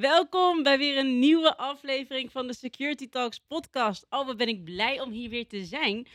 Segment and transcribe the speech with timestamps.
[0.00, 4.06] Welkom bij weer een nieuwe aflevering van de Security Talks podcast.
[4.10, 6.06] Oh, ben ik blij om hier weer te zijn.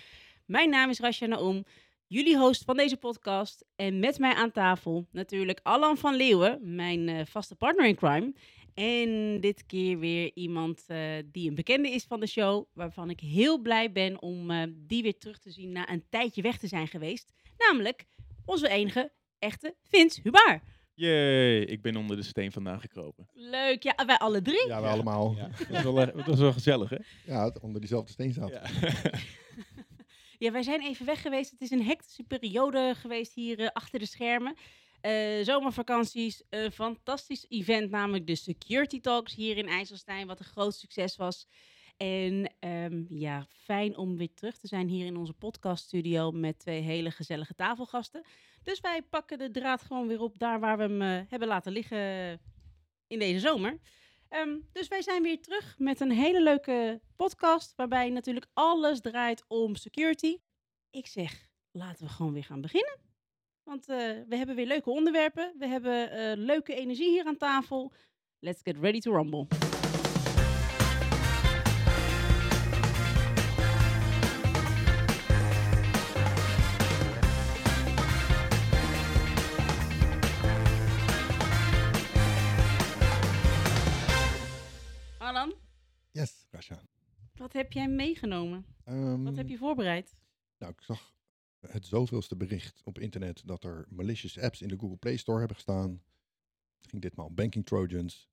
[0.46, 1.66] Mijn naam is Rasha Naom,
[2.08, 3.66] jullie host van deze podcast.
[3.76, 8.34] En met mij aan tafel natuurlijk Alan van Leeuwen, mijn eh, vaste partner in crime.
[8.74, 13.20] En dit keer weer iemand eh, die een bekende is van de show, waarvan ik
[13.20, 16.68] heel blij ben om eh, die weer terug te zien na een tijdje weg te
[16.68, 17.34] zijn geweest.
[17.58, 18.06] Namelijk
[18.46, 20.62] onze enige echte Vince Hubar.
[20.96, 23.28] Jee, ik ben onder de steen vandaan gekropen.
[23.34, 24.68] Leuk, ja, wij alle drie.
[24.68, 25.36] Ja, we allemaal.
[25.36, 26.98] Ja, dat, was wel, dat was wel gezellig, hè?
[27.26, 28.50] Ja, onder diezelfde steen zat.
[28.50, 28.62] Ja.
[30.44, 31.52] Ja, wij zijn even weg geweest.
[31.52, 34.56] Het is een hectische periode geweest hier eh, achter de schermen.
[35.02, 40.76] Eh, zomervakanties, een fantastisch event, namelijk de Security Talks hier in IJsselstein, wat een groot
[40.76, 41.48] succes was.
[41.98, 46.82] En ehm, ja, fijn om weer terug te zijn hier in onze podcaststudio met twee
[46.82, 48.24] hele gezellige tafelgasten.
[48.64, 51.72] Dus wij pakken de draad gewoon weer op daar waar we hem eh, hebben laten
[51.72, 52.40] liggen
[53.08, 53.80] in deze zomer.
[54.30, 59.44] Ehm, dus wij zijn weer terug met een hele leuke podcast, waarbij natuurlijk alles draait
[59.48, 60.38] om security.
[60.90, 63.00] Ik zeg, laten we gewoon weer gaan beginnen.
[63.64, 65.56] Want eh, we hebben weer leuke onderwerpen.
[65.58, 67.94] We hebben eh, leuke energie hier aan tafel.
[68.40, 69.48] Let's get ready to rumble.
[87.34, 88.66] Wat heb jij meegenomen?
[88.84, 90.16] Ehm, Wat heb je voorbereid?
[90.58, 91.14] Nou, ik zag
[91.60, 95.56] het zoveelste bericht op internet dat er malicious apps in de Google Play Store hebben
[95.56, 96.04] gestaan.
[96.80, 98.30] Het ging ditmaal banking trojans.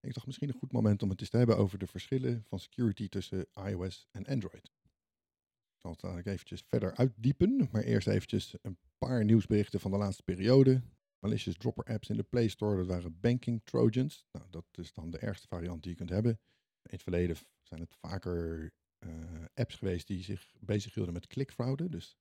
[0.00, 2.44] En ik dacht misschien een goed moment om het eens te hebben over de verschillen
[2.44, 4.64] van security tussen iOS en Android.
[4.64, 9.96] Ik zal het eigenlijk eventjes verder uitdiepen, maar eerst eventjes een paar nieuwsberichten van de
[9.96, 10.82] laatste periode.
[11.18, 14.26] Malicious dropper apps in de Play Store, dat waren banking trojans.
[14.32, 16.40] Nou, dat is dan de ergste variant die je kunt hebben.
[16.84, 21.88] In het verleden zijn het vaker eh, apps geweest die zich bezighielden met klikfraude.
[21.88, 22.16] Dus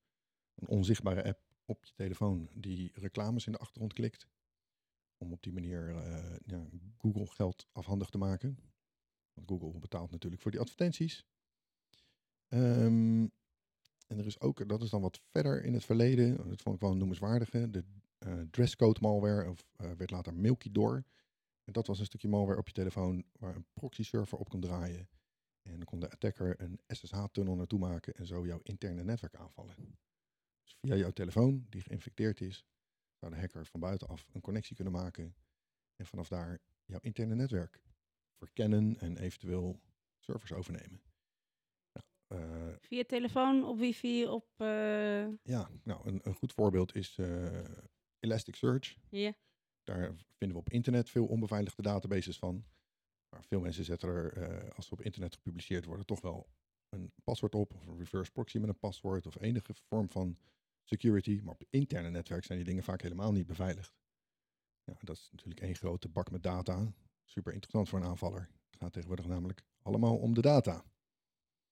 [0.55, 4.27] een onzichtbare app op je telefoon die reclames in de achtergrond klikt.
[5.17, 6.65] Om op die manier eh, ja,
[6.98, 8.58] Google geld afhandig te maken.
[9.33, 11.26] Want Google betaalt natuurlijk voor die advertenties.
[12.48, 13.27] Ehm,
[14.08, 16.82] en er is ook, dat is dan wat verder in het verleden, dat vond ik
[16.82, 17.83] wel een noemenswaardige, de
[18.17, 21.04] eh, dresscode malware, of werd later Milky Door.
[21.64, 24.60] En dat was een stukje malware op je telefoon waar een proxy server op kon
[24.62, 25.10] draaien.
[25.62, 29.76] En dan kon de attacker een SSH-tunnel naartoe maken en zo jouw interne netwerk aanvallen.
[30.64, 32.66] Dus via jouw telefoon, die geïnfecteerd is,
[33.20, 35.36] zou de hacker van buitenaf een connectie kunnen maken.
[35.96, 37.82] En vanaf daar jouw interne netwerk
[38.38, 39.82] verkennen en eventueel
[40.20, 41.02] servers overnemen.
[41.92, 44.48] Nou, eh, Via telefoon, op wifi, op...
[44.58, 47.64] eh, ja, nou, een, een goed voorbeeld is eh,
[48.20, 48.95] Elasticsearch.
[49.10, 49.34] ja.
[49.83, 52.66] Daar vinden we op internet veel onbeveiligde databases van.
[53.30, 56.49] Maar veel mensen zetten er, eh, als ze op internet gepubliceerd worden, toch wel
[56.89, 57.73] een paswoord op.
[57.73, 59.27] Of een reverse proxy met een paswoord.
[59.27, 60.38] Of enige vorm van
[60.83, 61.39] security.
[61.44, 63.94] Maar op interne netwerk zijn die dingen vaak helemaal niet beveiligd.
[64.83, 66.94] Ja, dat is natuurlijk één grote bak met data.
[67.26, 68.50] Super interessant voor een aanvaller.
[68.70, 70.83] Het gaat tegenwoordig namelijk allemaal om de data.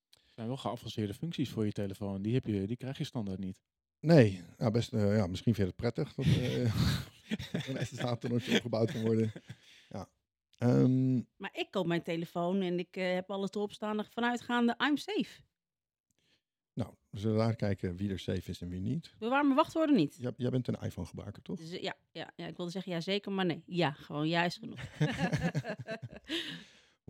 [0.09, 2.22] Er zijn wel geavanceerde functies voor je telefoon.
[2.22, 3.61] Die, heb je, die krijg je standaard niet.
[3.99, 6.75] Nee, ja, best, eh, ja, misschien vind je het prettig dat eh,
[7.67, 9.31] een SSH-tunneltje opgebouwd kan worden.
[9.89, 10.09] Ja.
[10.57, 14.97] Ehm, Maar ik koop mijn telefoon en ik eh, heb alles erop staan vanuitgaande I'm
[14.97, 15.41] safe.
[16.73, 19.15] nou, we zullen daar kijken wie er safe is en wie niet.
[19.19, 20.15] Bewaar mijn wachtwoorden niet.
[20.19, 21.59] Jij, jij bent een iPhone-gebruiker, toch?
[21.61, 23.63] Ja, ja, ja, ik wilde zeggen ja zeker, maar nee.
[23.65, 24.79] Ja, gewoon ja is genoeg.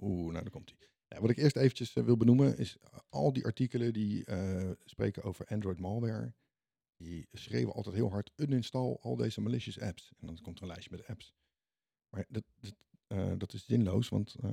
[0.01, 0.87] Oeh, nou, daar komt hij.
[1.07, 4.23] Ja, wat ik eerst eventjes eh, wil benoemen is eh, al die artikelen die
[4.85, 6.33] spreken over Android malware.
[7.01, 10.13] Die schreeuwen altijd heel hard, uninstall al deze malicious apps.
[10.19, 11.33] En dan komt er een lijstje met apps.
[12.09, 12.75] Maar dat, dat,
[13.07, 14.51] eh, dat is zinloos, want eh,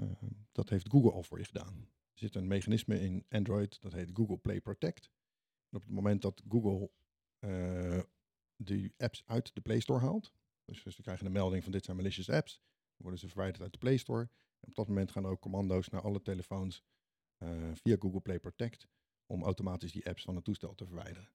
[0.52, 1.76] dat heeft Google al voor je gedaan.
[2.12, 5.10] Er zit een mechanisme in Android, dat heet Google Play Protect.
[5.68, 6.90] En op het moment dat Google
[7.38, 8.02] eh,
[8.56, 10.32] die apps uit de Play Store haalt,
[10.64, 12.60] dus ze krijgen een melding van dit zijn malicious apps,
[12.96, 14.30] worden ze verwijderd uit de Play Store.
[14.60, 16.84] En op dat moment gaan ook commando's naar alle telefoons
[17.72, 18.88] via Google Play Protect
[19.26, 21.30] om automatisch die apps van het toestel te verwijderen.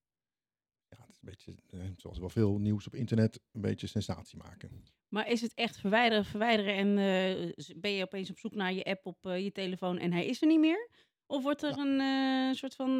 [0.87, 4.37] Ja, het is een beetje, eh, zoals wel veel nieuws op internet, een beetje sensatie
[4.37, 4.83] maken.
[5.07, 8.83] Maar is het echt verwijderen, verwijderen en eh, ben je opeens op zoek naar je
[8.83, 10.89] app op eh, je telefoon en hij is er niet meer?
[11.25, 11.83] Of wordt er Ja.
[12.49, 12.97] een soort van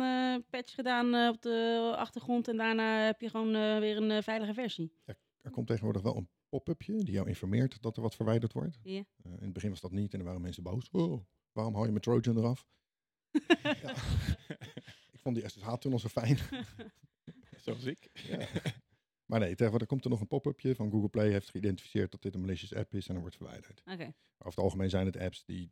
[0.49, 4.93] patch gedaan op de achtergrond en daarna heb je gewoon weer een veilige versie?
[5.41, 8.79] Er komt tegenwoordig wel een pop-upje die jou informeert dat er wat verwijderd wordt.
[8.83, 9.03] Ja.
[9.23, 10.89] In het begin was dat niet en dan waren mensen boos.
[10.91, 12.67] Oh, waarom haal je mijn Trojan eraf?
[15.11, 16.37] Ik vond die SSH-tunnel zo fijn.
[17.65, 18.09] Zoals ik.
[18.13, 18.47] Ja.
[19.25, 22.33] Maar nee, tegenwoordig komt er nog een pop-upje van Google Play heeft geïdentificeerd dat dit
[22.33, 23.79] een malicious app is en dan wordt verwijderd.
[23.79, 24.03] Oké.
[24.03, 25.69] Over het algemeen zijn het apps die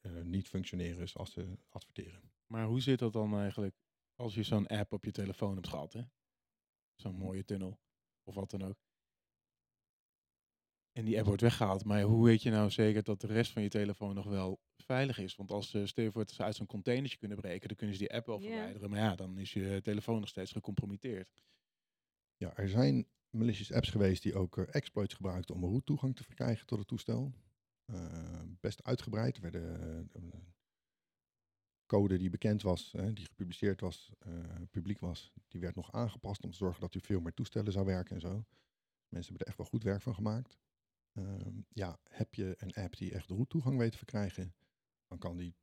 [0.00, 2.32] eh, niet functioneren zoals ze adverteren.
[2.46, 3.76] Maar hoe zit dat dan eigenlijk
[4.14, 6.02] als je zo'n app op je telefoon hebt gehad, hè?
[6.94, 7.80] Zo'n mooie tunnel.
[8.22, 8.87] Of wat dan ook.
[10.98, 11.84] En die app wordt weggehaald.
[11.84, 15.18] Maar hoe weet je nou zeker dat de rest van je telefoon nog wel veilig
[15.18, 15.36] is?
[15.36, 18.02] Want als uh, stel voor dat ze uit zo'n containertje kunnen breken, dan kunnen ze
[18.02, 18.90] die app wel verwijderen.
[18.90, 21.30] Maar ja, dan is je telefoon nog steeds gecompromitteerd.
[22.36, 26.24] Ja, er zijn malicious apps geweest die ook eh, exploits gebruikten om root toegang te
[26.24, 27.32] verkrijgen tot het toestel.
[27.84, 29.36] Eh, best uitgebreid.
[29.36, 30.22] Er werden eh,
[31.86, 34.32] code die bekend was, eh, die gepubliceerd was, eh,
[34.70, 37.86] publiek was, die werd nog aangepast om te zorgen dat u veel meer toestellen zou
[37.86, 38.44] werken en zo.
[39.08, 40.58] Mensen hebben er echt wel goed werk van gemaakt.
[41.12, 44.54] Ehm, ja, heb je een app die echt root toegang weet te verkrijgen,
[45.06, 45.56] dan kan die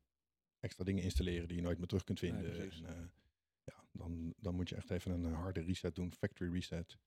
[0.60, 2.70] extra dingen installeren die je nooit meer terug kunt vinden.
[2.70, 3.08] en, eh,
[3.64, 6.98] ja, dan, dan moet je echt even een harde reset doen, factory reset.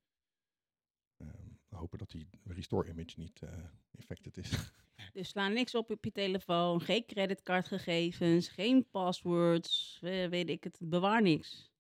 [1.18, 4.52] Ehm, hopen dat die restore image niet eh, infected is.
[5.14, 11.22] Dus sla niks op op je telefoon, geen creditcardgegevens, geen passwords, weet ik het, bewaar
[11.22, 11.72] niks.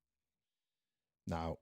[1.24, 1.58] nou,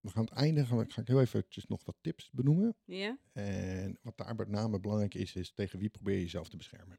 [0.00, 2.76] we gaan het einde, gaan we, ga ik heel eventjes nog wat tips benoemen.
[2.84, 3.18] Ja?
[3.32, 6.98] En wat daar met name belangrijk is, is tegen wie probeer je jezelf te beschermen.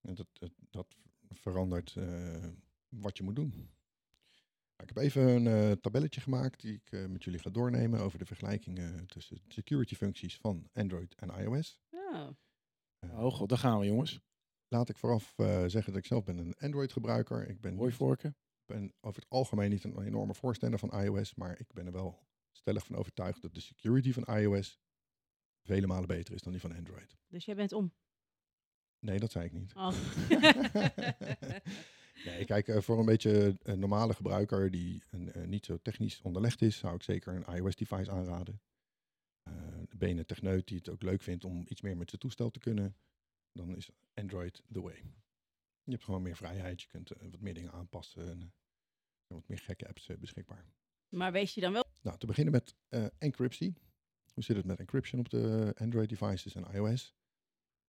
[0.00, 0.86] En dat, dat, dat
[1.30, 2.48] verandert eh,
[2.88, 3.48] wat je moet doen.
[3.48, 8.00] Nou, Ik heb even een eh, tabelletje gemaakt die ik eh, met jullie ga doornemen
[8.00, 11.80] over de vergelijkingen tussen security functies van Android en iOS.
[11.90, 12.28] Oh.
[12.98, 14.20] Eh, Oh god, daar gaan we jongens.
[14.68, 17.48] Laat ik vooraf eh, zeggen dat ik zelf ben een Android gebruiker.
[17.48, 18.36] Ik ben, Mooi vorken.
[18.66, 22.26] Ben over het algemeen niet een enorme voorstander van iOS, maar ik ben er wel
[22.52, 24.80] stellig van overtuigd dat de security van iOS
[25.62, 27.16] vele malen beter is dan die van Android.
[27.28, 27.92] Dus jij bent om.
[28.98, 29.74] Nee, dat zei ik niet.
[29.74, 29.88] Oh.
[32.24, 36.20] nee, kijk, eh, voor een beetje een normale gebruiker die een, eh, niet zo technisch
[36.22, 38.60] onderlegd is, zou ik zeker een iOS-device aanraden.
[39.42, 42.20] Eh ben je een techneut die het ook leuk vindt om iets meer met zijn
[42.20, 42.96] toestel te kunnen,
[43.52, 45.02] dan is Android the way.
[45.84, 48.48] Je hebt gewoon meer vrijheid, je kunt eh, wat meer dingen aanpassen en eh,
[49.26, 50.64] er wat meer gekke apps eh, beschikbaar.
[51.08, 51.84] maar wees je dan wel?
[52.02, 52.74] Nou, te beginnen met
[53.18, 53.74] encryptie.
[54.32, 57.14] Hoe zit het met encryption op de Android-devices en iOS?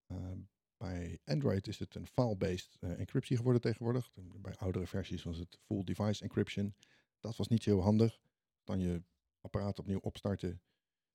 [0.05, 0.31] Eh,
[0.77, 4.11] bij Android is het een file-based encryptie geworden tegenwoordig.
[4.15, 6.75] Bij oudere versies was het full device encryption.
[7.19, 8.19] Dat was niet zo heel handig.
[8.63, 9.03] Dan je
[9.41, 10.61] apparaat opnieuw opstarten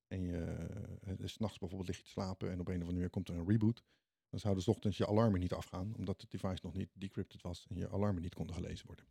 [0.07, 0.67] en je
[1.07, 3.35] uh, s'nachts bijvoorbeeld lig je te slapen en op een of andere manier komt er
[3.35, 3.83] een reboot.
[4.31, 7.65] Dan zouden 's ochtends je alarmen niet afgaan, omdat het device nog niet decrypted was
[7.69, 9.05] en je alarmen niet konden gelezen worden.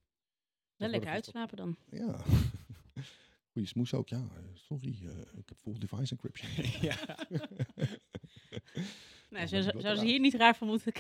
[0.77, 1.99] Wel Tegenwoordig lekker is dat- uitslapen dan.
[2.09, 2.25] ja.
[3.53, 4.09] Goeie smoes ook.
[4.09, 4.99] Ja, eh, sorry.
[5.03, 6.51] eh, ik heb full device encryption.
[6.91, 6.97] ja.
[9.31, 10.93] Nou, zo, zo- zouden ze hier niet raar van moeten,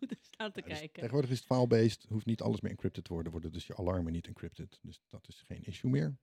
[0.00, 0.92] moeten staan te Ja, dus kijken.
[0.92, 2.06] tegenwoordig is het file-based.
[2.08, 3.32] Hoeft niet alles meer encrypted te worden.
[3.32, 4.78] Worden dus je alarmen niet encrypted.
[4.82, 6.16] Dus dat is geen issue meer.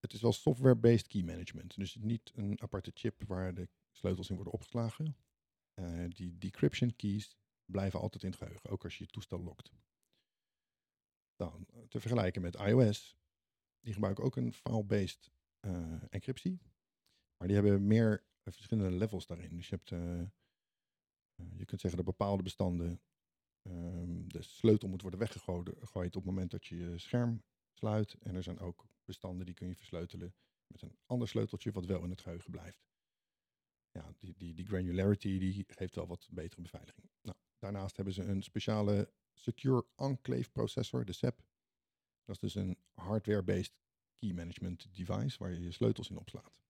[0.00, 1.74] Het is wel software-based key management.
[1.76, 5.16] Dus niet een aparte chip waar de sleutels in worden opgeslagen.
[5.74, 8.70] Eh, die decryption keys blijven altijd in het geheugen.
[8.70, 9.72] Ook als je je toestel lokt.
[11.36, 13.16] Dan eh, te vergelijken met iOS.
[13.80, 15.30] Die gebruiken ook een file-based
[15.60, 16.60] eh, encryptie.
[17.36, 19.56] Maar die hebben meer verschillende levels daarin.
[19.56, 19.88] Dus je hebt...
[21.56, 23.02] je kunt zeggen dat bepaalde bestanden
[23.62, 27.42] ehm, de sleutel moet worden weggegooid gegooid op het moment dat je je scherm
[27.72, 28.14] sluit.
[28.20, 30.34] En er zijn ook bestanden die kun je versleutelen
[30.66, 32.91] met een ander sleuteltje wat wel in het geheugen blijft.
[33.92, 37.10] Ja, die, die, die granularity die geeft wel wat betere beveiliging.
[37.22, 41.42] Nou, daarnaast hebben ze een speciale Secure Enclave Processor, de SEP.
[42.24, 43.72] Dat is dus een hardware-based
[44.18, 46.60] key management device waar je je sleutels in opslaat.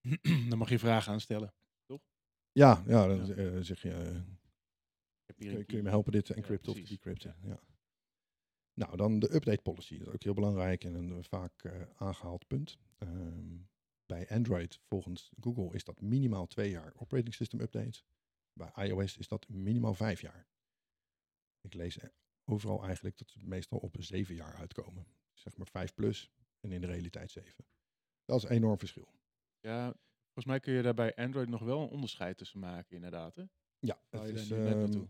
[0.48, 1.54] Dan mag je vragen aanstellen.
[2.52, 3.34] Ja, ja dan Ja.
[3.34, 4.20] eh, zeg je, eh,
[5.36, 6.98] hier Kun, je me helpen dit te Ja, encrypten of te precies.
[6.98, 7.36] decrypten?
[7.42, 7.60] Ja.
[8.74, 9.98] Nou, dan de update policy.
[9.98, 12.78] Dat is ook heel belangrijk en een vaak eh, aangehaald punt.
[12.98, 13.56] Ehm,
[14.12, 18.04] bij Android, volgens Google, is dat minimaal twee jaar operating system updates.
[18.52, 20.46] Bij iOS is dat minimaal vijf jaar.
[21.60, 21.98] Ik lees
[22.44, 25.06] overal eigenlijk dat ze meestal op zeven jaar uitkomen.
[25.32, 27.64] Zeg maar vijf plus en in de realiteit zeven.
[28.24, 29.08] Dat is een enorm verschil.
[29.60, 33.34] Ja, volgens mij kun je daar bij Android nog wel een onderscheid tussen maken, inderdaad.
[33.34, 33.44] Hè?
[33.78, 35.04] Ja, het is, ehm,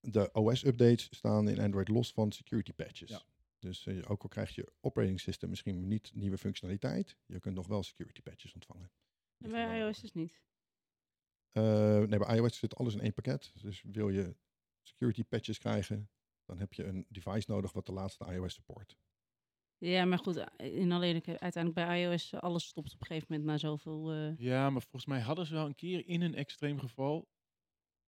[0.00, 3.10] de OS-updates staan in Android los van security patches.
[3.10, 3.22] Ja.
[3.64, 7.66] Dus eh, ook al krijgt je operating system misschien niet nieuwe functionaliteit, je kunt nog
[7.66, 8.90] wel security patches ontvangen.
[9.38, 10.42] En bij iOS dus niet.
[11.50, 13.52] Eh, nee, bij iOS zit alles in één pakket.
[13.62, 14.36] Dus wil je
[14.82, 16.10] security patches krijgen,
[16.44, 18.96] dan heb je een device nodig wat de laatste iOS support.
[19.78, 23.26] Ja, maar goed, eh, in alle eerlijkheid, uiteindelijk bij iOS, alles stopt op een gegeven
[23.30, 24.12] moment na zoveel...
[24.12, 27.28] eh, Ja, maar volgens mij hadden ze wel een keer in een extreem geval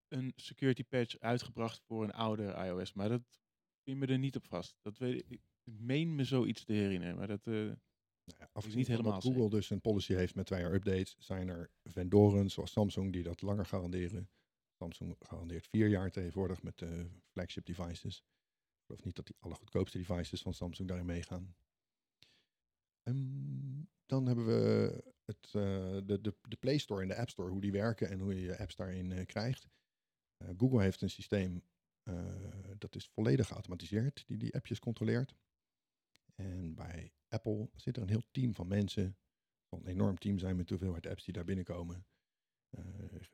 [0.09, 2.93] een security patch uitgebracht voor een ouder iOS.
[2.93, 3.41] Maar dat
[3.87, 4.79] pin me er niet op vast.
[4.83, 5.29] Dat weet ik.
[5.29, 5.41] Ik
[5.79, 7.17] meen me zoiets te herinneren.
[7.17, 10.61] Maar dat, eh, Nou ja, afgezien niet helemaal Google dus een policy heeft met twee
[10.61, 14.31] jaar updates, zijn er vendoren zoals Samsung die dat langer garanderen.
[14.79, 18.17] Samsung garandeert vier jaar tegenwoordig met de flagship devices.
[18.19, 21.57] Ik geloof niet dat die allergoedkoopste devices van Samsung daarin meegaan.
[23.03, 25.53] Ehm, dan hebben we het, eh,
[26.05, 28.41] de, de, de Play Store en de App Store, hoe die werken en hoe je
[28.41, 29.69] je apps daarin eh, krijgt.
[30.37, 31.76] Eh, Google heeft een systeem eh,
[32.79, 35.35] dat is volledig geautomatiseerd, die die appjes controleert.
[36.35, 39.17] En bij Apple zit er een heel team van mensen.
[39.69, 42.07] Een enorm team zijn met de hoeveelheid apps die daar binnenkomen.
[42.71, 42.85] Eh,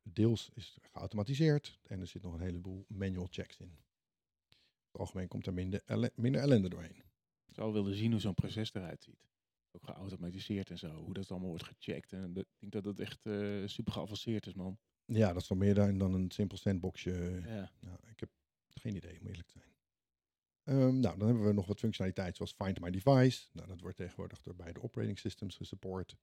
[0.03, 3.77] deels is het geautomatiseerd en er zit nog een heleboel manual checks in.
[4.91, 7.03] Het algemeen komt er minder, elle- minder ellende doorheen.
[7.45, 9.27] Ik zou willen zien hoe zo'n proces eruit ziet.
[9.71, 10.95] Ook geautomatiseerd en zo.
[10.95, 12.13] Hoe dat allemaal wordt gecheckt.
[12.13, 14.79] En dat- ik denk dat het echt eh, super geavanceerd is, man.
[15.05, 17.43] Ja, dat is wel meer dan dan een simpel sandboxje.
[17.47, 17.73] Ja.
[17.81, 18.31] Nou, ik heb
[18.83, 19.71] geen idee, om eerlijk te zijn.
[20.63, 23.49] Ehm, nou, dan hebben we nog wat functionaliteit zoals Find My Device.
[23.53, 26.17] Nou, dat wordt tegenwoordig door beide operating systems gesupport.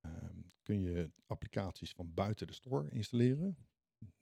[0.00, 3.56] Ehm, kun je applicaties van buiten de store installeren.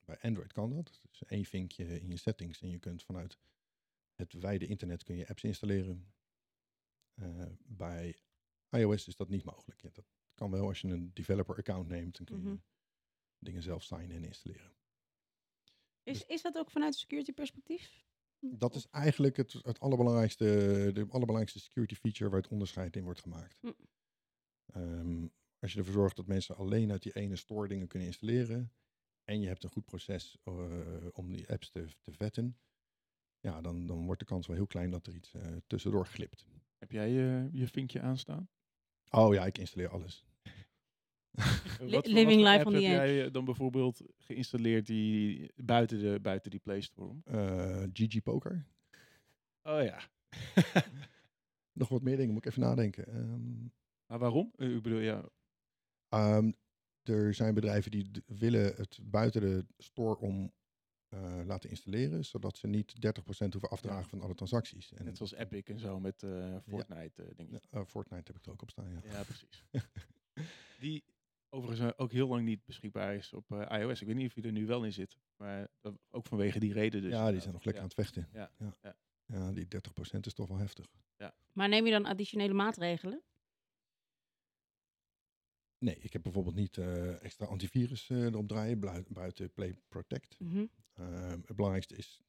[0.04, 1.00] Bij Android kan dat.
[1.11, 3.38] Dus één vinkje in je settings en je kunt vanuit
[4.14, 6.12] het wijde internet kun je apps installeren.
[7.14, 8.18] Eh, bij
[8.70, 9.82] iOS is dat niet mogelijk.
[9.82, 12.16] Ja, dat kan wel als je een developer account neemt.
[12.16, 12.56] Dan kun je Mhm.
[13.38, 14.72] dingen zelf signen en installeren.
[16.02, 18.04] Is, is dat ook vanuit security perspectief?
[18.38, 20.44] Dat is eigenlijk het, het allerbelangrijkste,
[20.94, 23.59] de allerbelangrijkste security feature waar het onderscheid in wordt gemaakt.
[23.61, 23.73] Hm.
[24.66, 25.26] Ehm,
[25.59, 28.73] als je ervoor zorgt dat mensen alleen uit die ene store dingen kunnen installeren
[29.25, 32.59] en je hebt een goed proces eh, om die apps te, te vetten,
[33.40, 36.47] ja, dan, dan wordt de kans wel heel klein dat er iets eh, tussendoor glipt.
[36.78, 38.49] Heb jij je, je vinkje aanstaan?
[39.11, 40.25] Oh ja, ik installeer alles.
[41.90, 46.50] Wat living life on the heb jij eh, dan bijvoorbeeld geïnstalleerd die buiten de, buiten
[46.50, 47.08] die Play Store?
[47.08, 47.22] om?
[47.24, 48.66] Eh, GG Poker.
[49.62, 50.00] Oh ja.
[51.72, 53.06] Nog wat meer dingen, moet ik even nadenken.
[53.06, 53.62] Ehm,
[54.06, 54.52] maar waarom?
[54.56, 55.28] Eh, Ik bedoel, ja.
[56.08, 56.52] Ehm,
[57.02, 60.52] er zijn bedrijven die d- willen het buiten de store om
[61.08, 64.08] eh, laten installeren, zodat ze niet 30% hoeven afdragen Ja.
[64.08, 64.92] van alle transacties.
[64.92, 67.46] En Net zoals Epic en zo met eh Fortnite eh.
[67.50, 69.00] Ja, eh, Fortnite heb ik er ook op staan, ja.
[69.10, 69.64] Ja, precies.
[70.80, 71.04] die
[71.52, 74.00] overigens eh, ook heel lang niet beschikbaar is op eh, iOS.
[74.00, 75.16] Ik weet niet of je er nu wel in zit.
[75.37, 77.11] Maar dat, ook vanwege die reden dus.
[77.12, 77.88] ja, die zijn nog lekker Ja.
[77.88, 78.28] aan het vechten.
[78.32, 78.76] Ja, ja.
[78.82, 78.97] ja.
[79.26, 80.87] Ja, die 30% is toch wel heftig.
[81.52, 83.23] Maar neem je dan additionele maatregelen?
[85.78, 90.40] Nee, ik heb bijvoorbeeld niet eh, extra antivirus eh, erop draaien, buiten Play Protect.
[90.40, 90.66] Mhm.
[90.92, 92.21] Ehm, het belangrijkste is,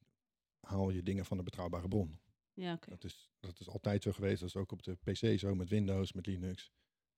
[0.59, 2.19] haal je dingen van een betrouwbare bron.
[2.53, 2.89] Ja, oké.
[2.89, 4.39] Dat, is, dat is altijd zo geweest.
[4.39, 6.71] Dat is ook op de PC zo, met Windows, met Linux.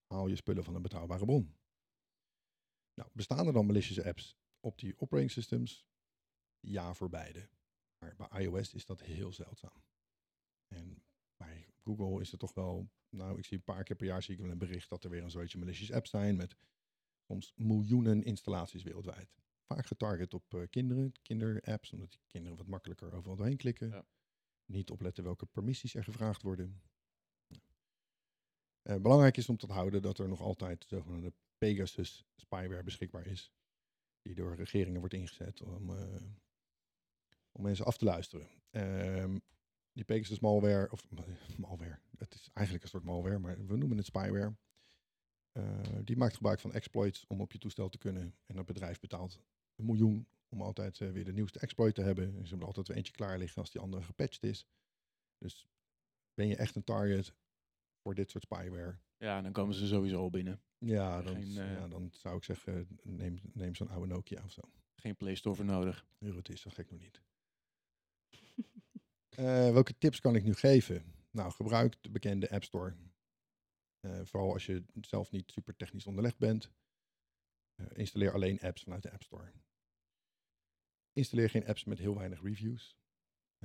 [0.07, 1.55] Haal je spullen van een betrouwbare bron.
[2.95, 5.87] Nou, bestaan er dan malicious apps op die operating systems?
[6.59, 7.49] Ja, voor beide.
[7.97, 9.83] Maar bij iOS is dat heel zeldzaam.
[10.67, 11.03] En
[11.37, 12.89] bij Google is het toch wel...
[13.09, 15.09] Nou, ik zie een paar keer per jaar zie ik wel een bericht dat er
[15.09, 16.55] weer een soortje malicious apps zijn met
[17.27, 19.35] soms miljoenen installaties wereldwijd.
[19.65, 23.89] Vaak getarget op eh, kinderen, kinderapps, omdat die kinderen wat makkelijker overal doorheen klikken.
[23.89, 24.05] Ja.
[24.65, 26.81] Niet opletten welke permissies er gevraagd worden.
[28.81, 31.33] Eh, belangrijk is om te houden dat er nog altijd zogenaamde
[31.65, 33.51] Pegasus spyware beschikbaar is.
[34.21, 36.21] Die door regeringen wordt ingezet om, eh,
[37.51, 38.49] om mensen af te luisteren.
[38.69, 39.39] Ehm,
[39.91, 41.09] die Pegasus malware, of
[41.57, 44.55] malware, het is eigenlijk een soort malware, maar we noemen het spyware.
[45.51, 48.35] Eh, die maakt gebruik van exploits om op je toestel te kunnen.
[48.45, 49.39] En dat bedrijf betaalt
[49.75, 52.25] een miljoen om altijd eh, weer de nieuwste exploit te hebben.
[52.25, 54.67] En ze hebben altijd weer eentje klaar liggen als die andere gepatcht is.
[55.37, 55.67] Dus
[56.33, 57.33] ben je echt een target
[58.01, 58.99] voor dit soort spyware?
[59.17, 60.61] Ja, dan komen ze sowieso al binnen.
[60.77, 64.51] Ja, dan, Geen, eh, ja, dan zou ik zeggen, neem, neem zo'n oude Nokia of
[64.51, 64.61] zo.
[64.95, 66.05] Geen Play Store voor nodig.
[66.19, 67.21] Euro het is, zo gek nog niet.
[69.35, 71.13] Eh, welke tips kan ik nu geven?
[71.31, 72.95] Nou, gebruik de bekende App Store.
[73.99, 76.71] Eh, vooral als je zelf niet super technisch onderlegd bent.
[77.75, 79.51] Eh, installeer alleen apps vanuit de App Store.
[81.11, 82.97] Installeer geen apps met heel weinig reviews.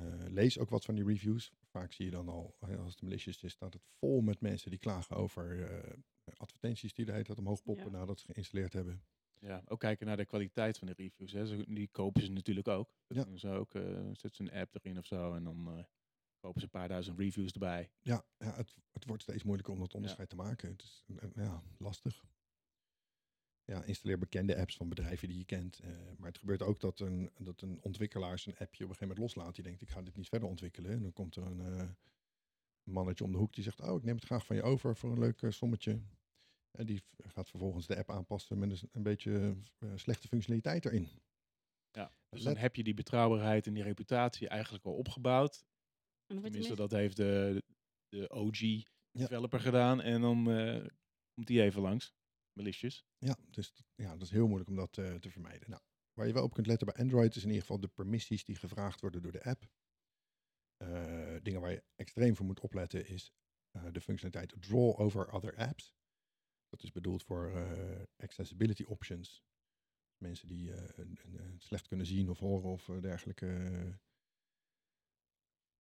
[0.00, 1.52] Eh, lees ook wat van die reviews.
[1.71, 4.78] Vaak zie je dan al, als het malicious is, staat het vol met mensen die
[4.78, 5.92] klagen over eh,
[6.37, 7.90] advertenties die de hele tijd omhoog poppen Ja.
[7.99, 9.02] nadat ze geïnstalleerd hebben.
[9.38, 11.33] Ja, ook kijken naar de kwaliteit van de reviews.
[11.33, 11.64] Hè.
[11.64, 12.95] Die kopen ze natuurlijk ook.
[13.07, 13.37] Dat Ja.
[13.37, 13.75] ze ook.
[13.75, 15.85] eh zetten ze een app erin of zo en dan eh,
[16.38, 17.90] kopen ze een paar duizend reviews erbij.
[18.00, 20.71] Ja, ja het, het wordt steeds moeilijker om dat onderscheid te maken.
[20.71, 21.04] Het is
[21.35, 22.25] ja, lastig.
[23.70, 25.78] Ja, installeer bekende apps van bedrijven die je kent.
[25.78, 29.08] eh, maar het gebeurt ook dat een, dat een ontwikkelaar zijn appje op een gegeven
[29.16, 29.54] moment loslaat.
[29.54, 30.90] Die denkt, ik ga dit niet verder ontwikkelen.
[30.90, 31.88] En dan komt er een eh,
[32.90, 35.10] mannetje om de hoek die zegt, oh, ik neem het graag van je over voor
[35.12, 36.00] een leuk eh, sommetje.
[36.78, 41.08] En die gaat vervolgens de app aanpassen met een, een beetje eh, slechte functionaliteit erin.
[41.90, 42.12] Ja.
[42.28, 45.64] Dus Let- dan heb je die betrouwbaarheid en die reputatie eigenlijk al opgebouwd.
[46.26, 47.62] Tenminste, dat heeft de,
[48.08, 48.84] de OG Ja.
[49.10, 50.86] developer gedaan en dan eh,
[51.34, 52.14] komt die even langs.
[52.52, 53.04] Malicious.
[53.19, 55.71] Ja, dus ja, dat is heel moeilijk om dat eh, te vermijden.
[55.71, 58.45] Nou, waar je wel op kunt letten bij Android is in ieder geval de permissies
[58.45, 59.69] die gevraagd worden door de app.
[60.76, 63.33] Eh, dingen waar je extreem voor moet opletten is
[63.71, 65.95] eh, de functionaliteit Draw over other apps.
[66.69, 67.52] Dat is bedoeld voor
[68.16, 69.42] accessibility options.
[70.16, 70.73] Mensen die
[71.59, 73.47] slecht kunnen zien of horen of dergelijke.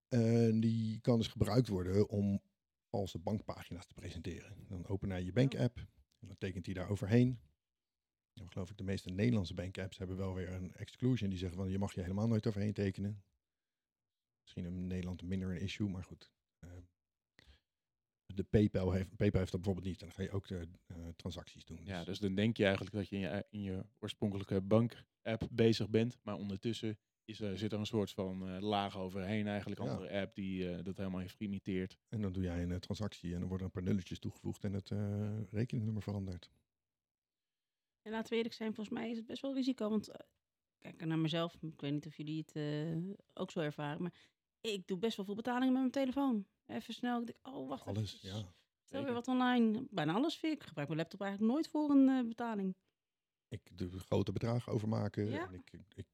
[0.08, 2.42] En die kan dus gebruikt worden om
[2.88, 4.66] valse bankpagina's te presenteren.
[4.68, 5.86] Dan open hij je bank-app
[6.20, 7.40] en dan tekent hij daar overheen.
[8.32, 11.70] Dan geloof ik de meeste Nederlandse bank-apps hebben wel weer een exclusion die zeggen van
[11.70, 13.22] je mag je helemaal nooit overheen tekenen.
[14.42, 16.32] Misschien in Nederland minder een issue, maar goed.
[16.58, 16.70] Eh,
[18.26, 20.00] de PayPal heeft, PayPal heeft dat bijvoorbeeld niet.
[20.00, 21.80] En dan ga je ook de eh, transacties doen.
[21.84, 25.88] Ja, dus dan denk je eigenlijk dat je in je, in je oorspronkelijke bank-app bezig
[25.88, 26.18] bent.
[26.22, 26.98] Maar ondertussen
[27.30, 29.82] is er, zit er een soort van eh, laag overheen eigenlijk.
[29.82, 29.88] Ja.
[29.88, 31.98] Andere app die eh, dat helemaal heeft geïmiteerd.
[32.08, 34.72] En dan doe jij een transactie en dan worden er een paar nulletjes toegevoegd en
[34.72, 36.50] het eh, rekeningnummer verandert.
[38.02, 39.88] En laten we eerlijk zijn, volgens mij is het best wel risico.
[39.88, 40.10] Want
[40.78, 44.14] kijk naar mezelf, ik weet niet of jullie het eh, ook zo ervaren, maar
[44.60, 46.46] ik doe best wel veel betalingen met mijn telefoon.
[46.66, 48.54] Even snel, ik denk, oh wacht Alles, even, ja.
[48.82, 49.86] Stel weer wat online.
[49.90, 50.60] Bijna alles vind ik.
[50.60, 52.76] Ik gebruik mijn laptop eigenlijk nooit voor een eh, betaling.
[53.48, 55.30] Ik doe grote bedragen overmaken.
[55.30, 55.46] Ja.
[55.46, 56.06] En ik, ik, ik,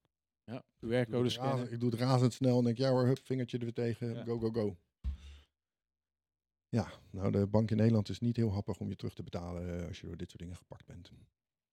[0.47, 1.73] Ja, QR-code scannen.
[1.73, 4.25] ik doe het razendsnel en denk, ja hoor, hup, vingertje er weer tegen, Ja.
[4.25, 4.77] go, go, go.
[6.69, 9.81] Ja, nou de bank in Nederland is niet heel happig om je terug te betalen
[9.81, 11.11] eh, als je door dit soort dingen gepakt bent.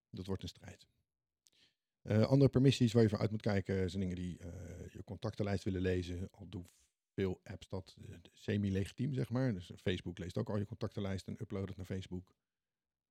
[0.10, 0.88] Dat wordt een strijd.
[2.02, 5.64] Eh, andere permissies waar je voor uit moet kijken zijn dingen die eh, je contactenlijst
[5.64, 6.28] willen lezen.
[6.32, 6.68] Al doen
[7.14, 7.98] veel apps dat
[8.32, 9.54] semi-legitiem, zeg maar.
[9.54, 12.34] Dus Facebook leest ook al je contactenlijst en uploadt het naar Facebook.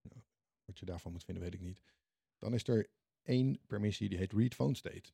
[0.01, 0.23] Nou,
[0.65, 1.83] wat je daarvan moet vinden, weet ik niet.
[2.39, 2.91] Dan is er
[3.23, 5.13] één permissie die heet read phone state.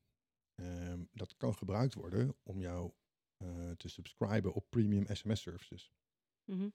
[0.59, 2.91] Ehm, dat kan gebruikt worden om jou
[3.37, 5.91] eh, te subscriben op premium SMS services.
[6.43, 6.69] Mhm.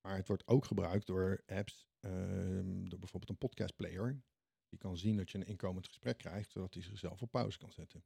[0.00, 4.22] Maar het wordt ook gebruikt door apps, ehm, door bijvoorbeeld een podcast player.
[4.68, 7.72] Die kan zien dat je een inkomend gesprek krijgt, zodat hij zichzelf op pauze kan
[7.72, 8.04] zetten.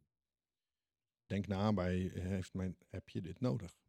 [1.26, 3.80] Denk na bij, heeft mijn appje dit nodig?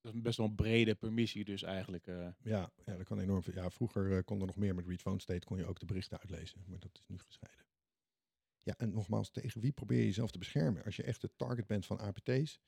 [0.00, 2.06] Dat is best wel een brede permissie dus eigenlijk.
[2.06, 2.28] eh.
[2.42, 3.54] Ja, ja dat kan enorm veel.
[3.54, 5.86] Ja, vroeger eh, kon er nog meer met read phone state, kon je ook de
[5.86, 6.64] berichten uitlezen.
[6.66, 7.67] Maar dat is nu gescheiden.
[8.68, 10.84] Ja, en nogmaals, tegen wie probeer je jezelf te beschermen?
[10.84, 12.60] Als je echt de target bent van APT's,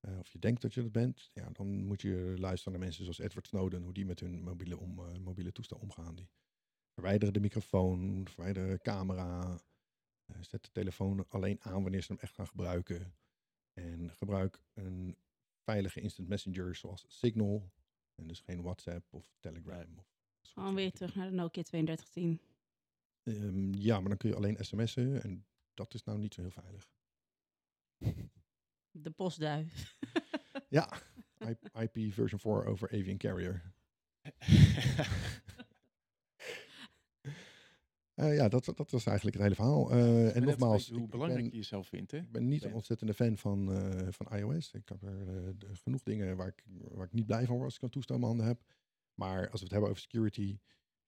[0.00, 3.02] eh, of je denkt dat je dat bent, ja, dan moet je luisteren naar mensen
[3.02, 6.14] zoals Edward Snowden, hoe die met hun mobiele, om, eh, mobiele toestel omgaan.
[6.14, 6.28] Die
[6.92, 9.60] verwijderen de microfoon, verwijderen de camera,
[10.26, 13.14] eh, zet de telefoon alleen aan wanneer ze hem echt gaan gebruiken.
[13.72, 15.16] En gebruik een
[15.62, 17.70] veilige instant messenger zoals Signal.
[18.14, 19.98] En dus geen WhatsApp of Telegram.
[20.54, 22.55] Of weer terug naar de Nokia 3210.
[23.26, 26.50] Ehm, ja, maar dan kun je alleen sms'en en dat is nou niet zo heel
[26.50, 26.90] veilig.
[28.90, 29.94] De postduif.
[30.68, 31.00] Ja,
[31.80, 33.72] IP version 4 over Avian Carrier.
[38.14, 39.90] Eh, ja, dat, dat was eigenlijk het hele verhaal.
[39.90, 42.18] Eh, en nogmaals, hoe ik belangrijk ben, je jezelf vindt, hè?
[42.18, 44.72] ik ben niet Ben- een ontzettende fan van, eh, van iOS.
[44.72, 47.76] Ik heb er eh, genoeg dingen waar ik, waar ik niet blij van word als
[47.76, 48.64] ik een toestel in mijn handen heb.
[49.14, 50.58] Maar als we het hebben over security,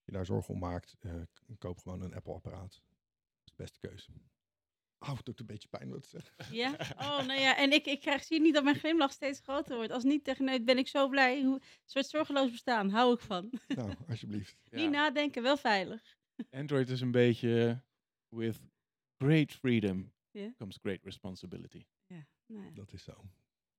[0.08, 1.14] je daar zorgen om maakt, eh,
[1.58, 2.70] koop gewoon een Apple-apparaat.
[2.72, 4.10] Dat is de beste keuze.
[4.98, 6.54] Oh, het doet een beetje pijn wat te zeggen.
[6.54, 6.70] Ja?
[6.96, 7.56] Oh, nou ja.
[7.56, 9.92] En ik, ik krijg, zie niet dat mijn glimlach steeds groter wordt.
[9.92, 11.42] Als niet tegen ben ik zo blij.
[11.42, 12.90] Hoe, een soort zorgeloos bestaan.
[12.90, 13.50] Hou ik van.
[13.68, 14.56] Nou, alsjeblieft.
[14.70, 14.78] Ja.
[14.78, 16.16] Niet nadenken, wel veilig.
[16.50, 17.82] Android is een beetje
[18.28, 18.60] with
[19.18, 20.12] great freedom
[20.56, 21.86] comes great responsibility.
[22.06, 22.70] Ja, nou ja.
[22.74, 23.24] Dat is zo.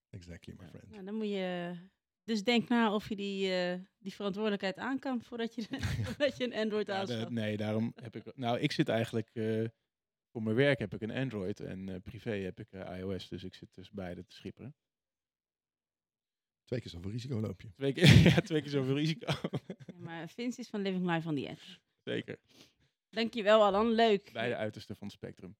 [0.09, 0.69] Exactly, my Ja.
[0.69, 0.89] friend.
[0.89, 1.75] Nou, dan moet je...
[2.29, 5.61] Dus denk na of je die, eh, die verantwoordelijkheid aan kan voordat je,
[6.05, 7.29] voordat je een Android Ja, de- aanschaft.
[7.29, 8.35] nee, daarom heb ik.
[8.35, 9.29] Nou, ik zit eigenlijk.
[9.33, 9.65] eh,
[10.31, 13.27] voor mijn werk heb ik een Android en eh, privé heb ik iOS.
[13.29, 14.75] Dus ik zit tussen beide te schipperen.
[16.63, 17.71] Twee keer zoveel risico loop je.
[17.73, 19.25] Twee keer, ja, twee keer zoveel risico.
[19.67, 21.77] Ja, maar Vince is van Living Life on the Edge.
[22.03, 22.37] Zeker.
[23.09, 23.91] Dankjewel, Alan.
[23.91, 24.29] Leuk.
[24.33, 25.55] Beide uitersten van het spectrum.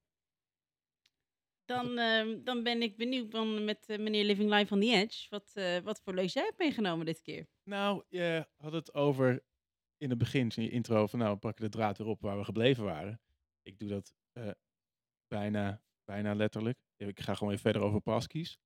[1.69, 5.27] Dan, ehm, dan ben ik benieuwd van, met eh, meneer Living Life on the Edge.
[5.29, 7.47] Wat, eh, wat voor leuks jij hebt meegenomen dit keer.
[7.63, 9.43] Nou, je had het over
[9.97, 12.37] in het begin, in je intro, van nou, we pakken de draad weer op waar
[12.37, 13.21] we gebleven waren.
[13.63, 14.49] Ik doe dat eh,
[15.27, 16.79] bijna, bijna letterlijk.
[16.97, 18.59] Ik ga gewoon weer verder over passkeys.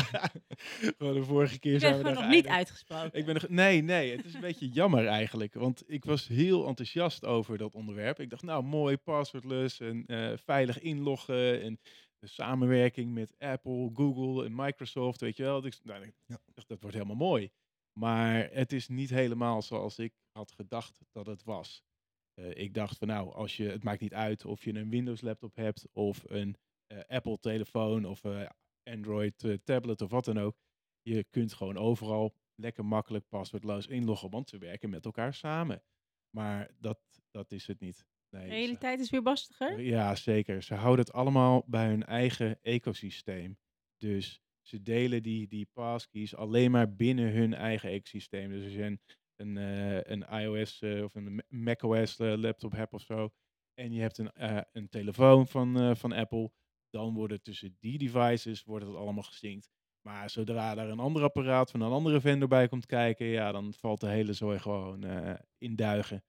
[0.98, 3.18] gewoon de vorige keer zijn we nog niet uitgesproken.
[3.18, 5.54] Ik ben nog, nee, nee, het is een beetje jammer eigenlijk.
[5.54, 8.20] Want ik was heel enthousiast over dat onderwerp.
[8.20, 10.04] Ik dacht, nou mooi, passwordless en
[10.38, 11.62] veilig inloggen.
[11.62, 11.80] En
[12.22, 15.60] de samenwerking met Apple, Google en Microsoft, weet je wel.
[15.60, 16.38] Dus, nou, Ja.
[16.66, 17.50] dat wordt helemaal mooi.
[17.98, 21.82] Maar het is niet helemaal zoals ik had gedacht dat het was.
[22.34, 25.20] Eh, ik dacht van nou, als je, het maakt niet uit of je een Windows
[25.20, 26.56] laptop hebt of een
[26.86, 28.48] eh, Apple telefoon of eh,
[28.82, 30.56] Android tablet of wat dan ook.
[31.00, 35.82] Je kunt gewoon overal lekker makkelijk paswoordloos inloggen, want ze werken met elkaar samen.
[36.30, 38.06] Maar dat, dat is het niet.
[38.32, 39.80] Nee, realiteit is weer bastiger.
[39.80, 40.62] ja, zeker.
[40.62, 43.58] Ze houden het allemaal bij hun eigen ecosysteem.
[43.96, 48.50] Dus ze delen die, die passkeys alleen maar binnen hun eigen ecosysteem.
[48.50, 49.00] Dus als je een,
[49.36, 53.30] een, eh, een iOS eh, of een Ma- macOS eh, laptop hebt of zo.
[53.74, 54.30] En je hebt een,
[54.72, 56.50] een telefoon van, van Apple.
[56.90, 59.70] Dan worden tussen die devices wordt het allemaal gesynct.
[60.06, 63.72] Maar zodra er een ander apparaat van een andere vendor bij komt kijken, ja, dan
[63.74, 65.04] valt de hele zooi gewoon
[65.58, 66.24] in duigen.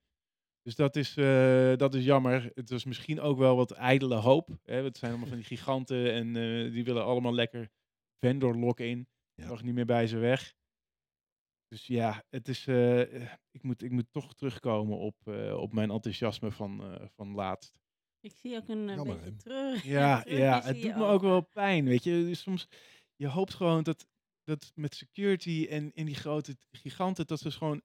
[0.64, 2.50] Dus dat is, eh, dat is jammer.
[2.54, 4.48] Het was misschien ook wel wat ijdele hoop.
[4.62, 4.82] Hè?
[4.82, 7.70] Het zijn allemaal van die giganten en eh, die willen allemaal lekker
[8.18, 9.08] vendor lock-in.
[9.34, 9.48] Ja.
[9.48, 10.54] Nog niet meer bij ze weg.
[11.74, 15.90] Dus ja, het is, eh, ik, moet, ik moet toch terugkomen op, eh, op mijn
[15.90, 17.78] enthousiasme van, eh, van laatst.
[18.20, 19.36] Ik zie ook een Jammer, beetje hè?
[19.36, 19.84] terug.
[19.84, 22.10] Ja, terug ja het in doet me ook wel pijn, weet je.
[22.10, 22.68] Dus soms,
[23.16, 24.06] je hoopt gewoon dat,
[24.42, 27.82] dat met security en, en die grote giganten, dat ze dus gewoon,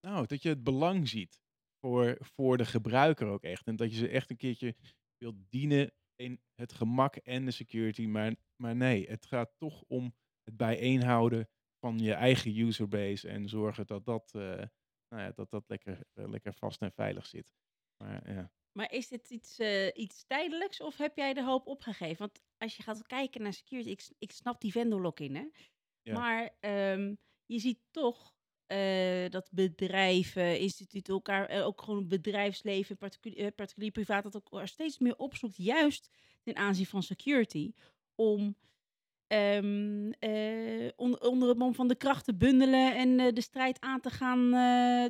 [0.00, 1.41] nou, dat je het belang ziet
[1.84, 3.66] voor, voor de gebruiker ook echt.
[3.66, 4.76] En dat je ze echt een keertje
[5.16, 8.06] wilt dienen in het gemak en de security.
[8.06, 10.14] Maar, maar nee, het gaat toch om
[10.44, 14.42] het bijeenhouden van je eigen userbase en zorgen dat dat, eh,
[15.08, 17.52] nou ja, dat, dat lekker, eh, lekker vast en veilig zit.
[17.96, 18.52] Maar ja.
[18.72, 22.18] Maar is dit iets, eh, iets tijdelijks of heb jij de hoop opgegeven?
[22.18, 25.48] Want als je gaat kijken naar security, ik, ik snap die vendor lock-in, hè?
[26.02, 26.18] Ja.
[26.18, 27.14] Maar ehm,
[27.46, 28.34] je ziet toch
[28.72, 34.68] eh, dat bedrijven, instituten elkaar, eh, ook gewoon bedrijfsleven, particulier, eh, particulier privaat, dat elkaar
[34.68, 36.10] steeds meer opzoekt, juist
[36.42, 37.72] ten aanzien van security,
[38.14, 38.56] om
[39.26, 44.00] ehm, eh, on- onder het mom van de kracht te bundelen en de strijd aan
[44.00, 44.50] te gaan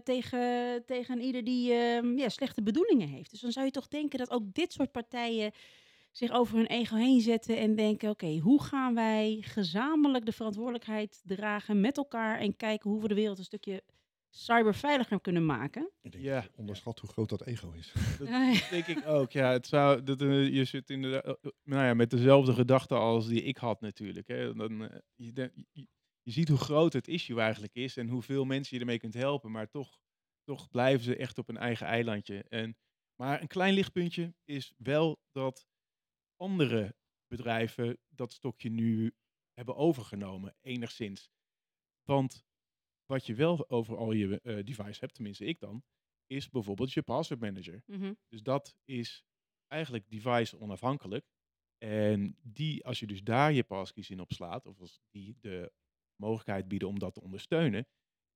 [0.02, 3.30] tegen, tegen ieder die ehm, ja, slechte bedoelingen heeft.
[3.30, 5.52] Dus dan zou je toch denken dat ook dit soort partijen
[6.12, 11.20] zich over hun ego heen zetten en denken: oké, hoe gaan wij gezamenlijk de verantwoordelijkheid
[11.24, 13.82] dragen met elkaar en kijken hoe we de wereld een stukje
[14.30, 15.90] cyberveiliger kunnen maken?
[16.02, 16.46] Ik denk Ja.
[16.56, 17.92] onderschat hoe groot dat ego is.
[18.18, 18.28] Dat
[18.70, 19.32] denk ik ook.
[19.32, 22.98] Ja, het zou, dat, eh, je zit inderdaad, eh, eh, nou ja, met dezelfde gedachten
[22.98, 24.28] als die ik had natuurlijk.
[24.28, 24.54] Hè.
[24.54, 25.86] Dan, je, de- je,
[26.22, 29.50] je ziet hoe groot het issue eigenlijk is en hoeveel mensen je ermee kunt helpen.
[29.50, 29.98] Maar toch,
[30.44, 32.44] toch blijven ze echt op een eigen eilandje.
[32.48, 32.76] En,
[33.16, 35.66] maar een klein lichtpuntje is wel dat
[36.42, 39.14] andere bedrijven dat stokje nu
[39.52, 41.30] hebben overgenomen, enigszins.
[42.02, 42.44] Want
[43.06, 45.84] wat je wel over al je eh, device hebt, tenminste ik dan,
[46.26, 47.82] is bijvoorbeeld je password manager.
[47.86, 48.14] Mhm.
[48.28, 49.24] Dus dat is
[49.66, 51.26] eigenlijk device onafhankelijk.
[51.78, 55.72] En die, als je dus daar je passkeys in opslaat, of als die de
[56.16, 57.86] mogelijkheid bieden om dat te ondersteunen,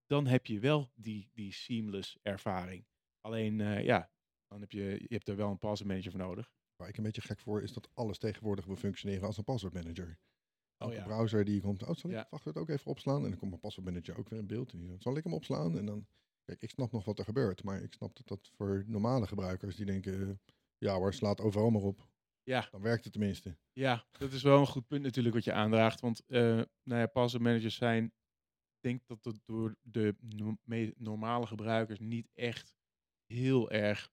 [0.07, 2.87] dan heb je wel die, die seamless ervaring.
[3.21, 4.11] Alleen, eh, ja,
[4.49, 6.56] dan heb je, je hebt er wel een password manager voor nodig.
[6.77, 10.09] Waar ik een beetje gek voor is dat alles tegenwoordig wil functioneren als een passwordmanager.
[10.09, 11.05] Oh Elke ja.
[11.05, 12.61] browser die komt, oh, zal ik Ja.
[12.61, 13.23] ook even opslaan?
[13.23, 14.73] En dan komt mijn passwordmanager ook weer in beeld.
[14.73, 15.79] En die, dan, zal ik hem opslaan?
[15.79, 16.07] En dan,
[16.45, 19.77] kijk, ik snap nog wat er gebeurt, maar ik snap dat dat voor normale gebruikers
[19.77, 20.41] die denken,
[20.79, 22.09] ja hoor, slaat overal maar op.
[22.43, 23.57] Ja, Dan werkt het tenminste.
[23.73, 26.01] Ja, dat is wel een goed punt natuurlijk wat je aandraagt.
[26.01, 30.57] Want eh nou ja, password managers zijn, ik denk dat het door de no-
[30.97, 32.75] normale gebruikers niet echt
[33.25, 34.13] heel erg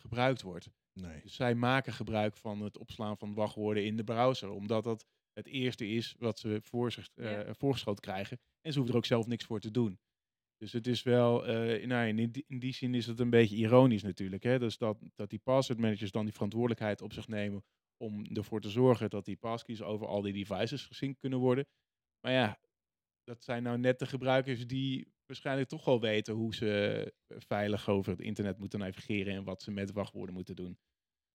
[0.00, 0.70] gebruikt wordt.
[1.00, 1.20] Nee.
[1.20, 5.46] Dus zij maken gebruik van het opslaan van wachtwoorden in de browser, omdat dat het
[5.46, 7.54] eerste is wat ze voor zich, eh, Ja.
[7.54, 8.38] voorgeschoten krijgen.
[8.60, 9.98] En ze hoeven er ook zelf niks voor te doen.
[10.56, 13.56] Dus het is wel, eh, nou, in, die, in die zin is het een beetje
[13.56, 14.42] ironisch natuurlijk.
[14.42, 14.58] Hè?
[14.58, 17.64] Dus dat, dat die password managers dan die verantwoordelijkheid op zich nemen
[17.96, 21.66] om ervoor te zorgen dat die passkeys over al die devices gezien kunnen worden.
[22.20, 22.58] Maar ja,
[23.24, 27.88] dat zijn nou net de gebruikers die waarschijnlijk toch wel weten hoe ze eh, veilig
[27.88, 30.78] over het internet moeten navigeren en wat ze met wachtwoorden moeten doen.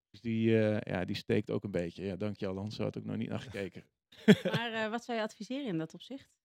[0.09, 2.03] Dus die, eh, ja, die steekt ook een beetje.
[2.03, 3.83] Ja, dank je Alan, zo had ik nog niet naar gekeken.
[4.53, 6.37] Maar eh, wat zou je adviseren in dat opzicht?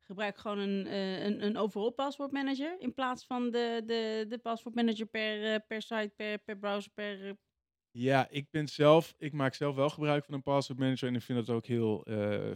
[0.00, 4.38] Gebruik gewoon een, eh, een, een overall password manager in plaats van de, de, de
[4.38, 7.36] password manager per, per site, per, per browser, per...
[7.90, 11.22] Ja, ik ben zelf, ik maak zelf wel gebruik van een password manager en ik
[11.22, 12.06] vind dat ook heel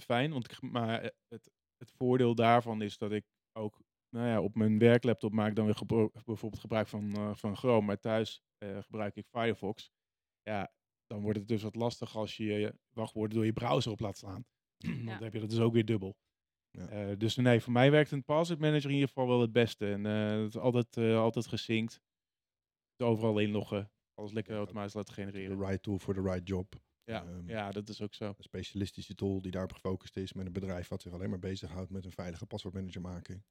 [0.00, 0.33] fijn.
[0.33, 1.50] Want ik, maar het,
[1.85, 5.64] het voordeel daarvan is dat ik ook, nou ja, op mijn werklaptop maak ik dan
[5.64, 9.90] weer bijvoorbeeld gebruik van, eh, van Chrome, maar thuis eh, gebruik ik Firefox.
[10.42, 10.73] Ja,
[11.07, 14.16] dan wordt het dus wat lastig als je je wachtwoorden door je browser op laat
[14.16, 14.44] slaan.
[14.87, 16.16] Want dan heb je dat dus ook weer dubbel.
[16.70, 16.88] Ja.
[16.88, 19.92] Eh, dus nee, voor mij werkt een password manager in ieder geval wel het beste.
[19.92, 22.01] En eh, het is altijd, eh, altijd gesynct.
[22.97, 23.90] Dus overal inloggen.
[24.14, 25.59] Alles lekker Ja, automatisch laten genereren.
[25.59, 26.75] De right tool voor de right job.
[27.05, 28.25] Ja, Ehm, ja, dat is ook zo.
[28.29, 31.90] Een specialistische tool die daarop gefocust is met een bedrijf wat zich alleen maar bezighoudt
[31.90, 33.45] met een veilige paswoordmanager maken.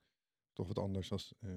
[0.54, 1.50] Toch wat anders als eh,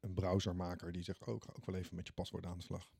[0.00, 2.64] een browsermaker die zegt, oh, ik ga ook wel even met je paswoord aan de
[2.64, 2.90] slag.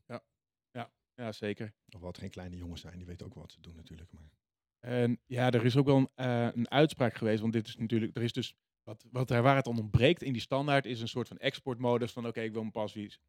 [1.15, 1.73] Ja, zeker.
[1.95, 4.11] Of wat geen kleine jongens zijn, die weten ook wat ze doen natuurlijk.
[4.11, 4.31] Maar
[4.79, 8.15] En ja, er is ook wel een, eh, een uitspraak geweest, want dit is natuurlijk,
[8.15, 11.07] er is dus wat, wat er, waar het aan ontbreekt in die standaard is een
[11.07, 12.71] soort van exportmodus van oké, ik wil mijn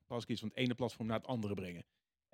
[0.07, 1.85] passkeys van het ene platform naar het andere brengen.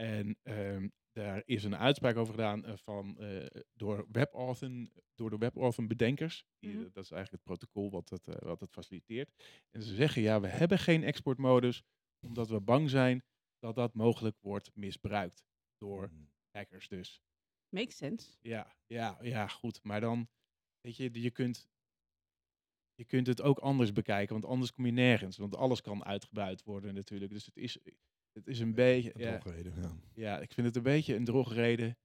[0.00, 5.38] En ehm, daar is een uitspraak over gedaan eh, van, eh, door WebAuthn, door de
[5.38, 6.44] WebAuthn bedenkers.
[6.60, 6.76] Mhm.
[6.76, 9.30] eh, Dat is eigenlijk het protocol wat het, wat het faciliteert.
[9.70, 11.82] En ze zeggen ja, we hebben geen exportmodus
[12.26, 13.22] omdat we bang zijn
[13.58, 15.44] dat dat mogelijk wordt misbruikt
[15.78, 16.30] door Hmm.
[16.56, 17.22] hackers dus.
[17.68, 18.36] Makes sense.
[18.40, 19.82] Ja, ja, ja, goed.
[19.82, 20.28] Maar dan,
[20.80, 21.68] weet je, je kunt,
[22.94, 25.36] je kunt het ook anders bekijken, want anders kom je nergens.
[25.36, 27.32] Want alles kan uitgebuit worden natuurlijk.
[27.32, 27.78] Dus het is,
[28.32, 29.96] het is een beetje, Een ja, drogreden, ja.
[30.14, 31.98] ja, ik vind het een beetje een drogreden.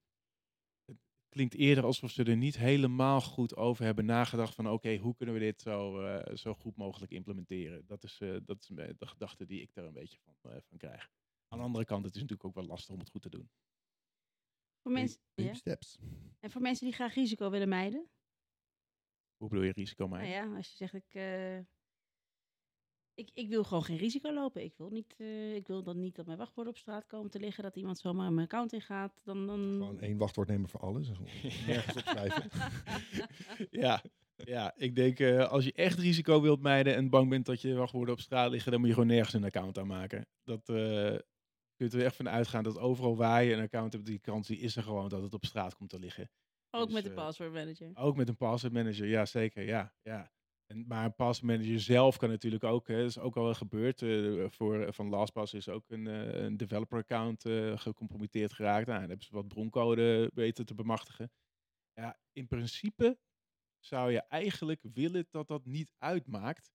[0.85, 0.97] Het
[1.29, 5.35] klinkt eerder alsof ze er niet helemaal goed over hebben nagedacht van oké, hoe kunnen
[5.35, 7.85] we dit zo, eh, zo goed mogelijk implementeren.
[7.85, 10.77] Dat is, eh, dat is de gedachte die ik daar een beetje van, eh, van
[10.77, 11.09] krijg.
[11.47, 13.49] Aan de andere kant, het is natuurlijk ook wel lastig om het goed te doen.
[14.81, 15.53] Voor mensen, ja.
[15.53, 15.97] steps.
[16.39, 18.09] En voor mensen die graag risico willen mijden.
[19.37, 20.29] Hoe bedoel je risico mij?
[20.29, 21.59] Nou ja, als je zegt ik, eh,
[23.15, 24.63] ik, ik wil gewoon geen risico lopen.
[24.63, 27.39] Ik wil, niet, eh, ik wil dan niet dat mijn wachtwoorden op straat komen te
[27.39, 27.63] liggen.
[27.63, 29.21] Dat iemand zomaar mijn account ingaat.
[29.23, 29.59] Dan, dan...
[29.59, 31.09] Gewoon één wachtwoord nemen voor alles.
[31.67, 32.49] Nergens opschrijven.
[33.85, 34.03] ja,
[34.35, 37.73] ja, ik denk eh, als je echt risico wilt mijden en bang bent dat je
[37.73, 40.27] wachtwoorden op straat liggen, dan moet je gewoon nergens een account aanmaken.
[40.43, 41.15] Dat eh
[41.75, 44.59] kunt er echt van uitgaan dat overal waar je een account hebt, die kans die
[44.59, 46.29] is er gewoon dat het op straat komt te liggen.
[46.69, 47.91] Ook Dus, met de eh, password manager.
[47.93, 49.93] Ook met een password manager, ja zeker, ja.
[50.01, 50.31] ja.
[50.65, 54.01] En, maar een password manager zelf kan natuurlijk ook, hè, dat is ook al gebeurd.
[54.01, 58.87] eh, voor, van LastPass is ook een, eh, een developer account eh, gecompromitteerd geraakt.
[58.87, 61.31] Nou, dan hebben ze wat broncode weten te bemachtigen.
[61.93, 63.17] Ja, in principe
[63.79, 66.71] zou je eigenlijk willen dat dat niet uitmaakt.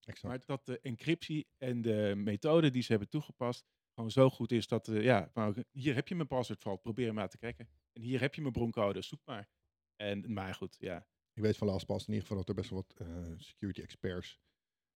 [0.00, 0.22] Exact.
[0.22, 4.66] Maar dat de encryptie en de methode die ze hebben toegepast gewoon zo goed is
[4.66, 7.68] dat, eh, ja, maar hier heb je mijn passwordvalt, probeer hem maar te cracken.
[7.92, 9.48] En hier heb je mijn broncode, zoek maar.
[9.96, 11.06] En, maar goed, ja.
[11.36, 14.40] Ik weet van LastPass in ieder geval dat er best wel wat eh, security experts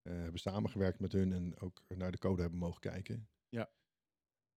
[0.03, 3.29] eh, hebben samengewerkt met hun en ook naar de code hebben mogen kijken.
[3.48, 3.70] Ja.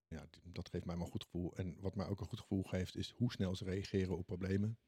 [0.08, 1.56] Ja, dat geeft mij maar een goed gevoel.
[1.56, 4.80] En wat mij ook een goed gevoel geeft, is hoe snel ze reageren op problemen.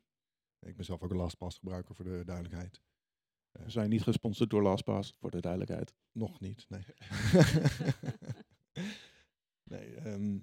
[0.59, 2.81] Ik ben zelf ook een LastPass gebruiker voor de duidelijkheid.
[3.51, 5.95] We zijn niet gesponsord door LastPass, voor de duidelijkheid.
[6.11, 6.85] Nog niet, nee.
[9.73, 10.35] nee, ehm,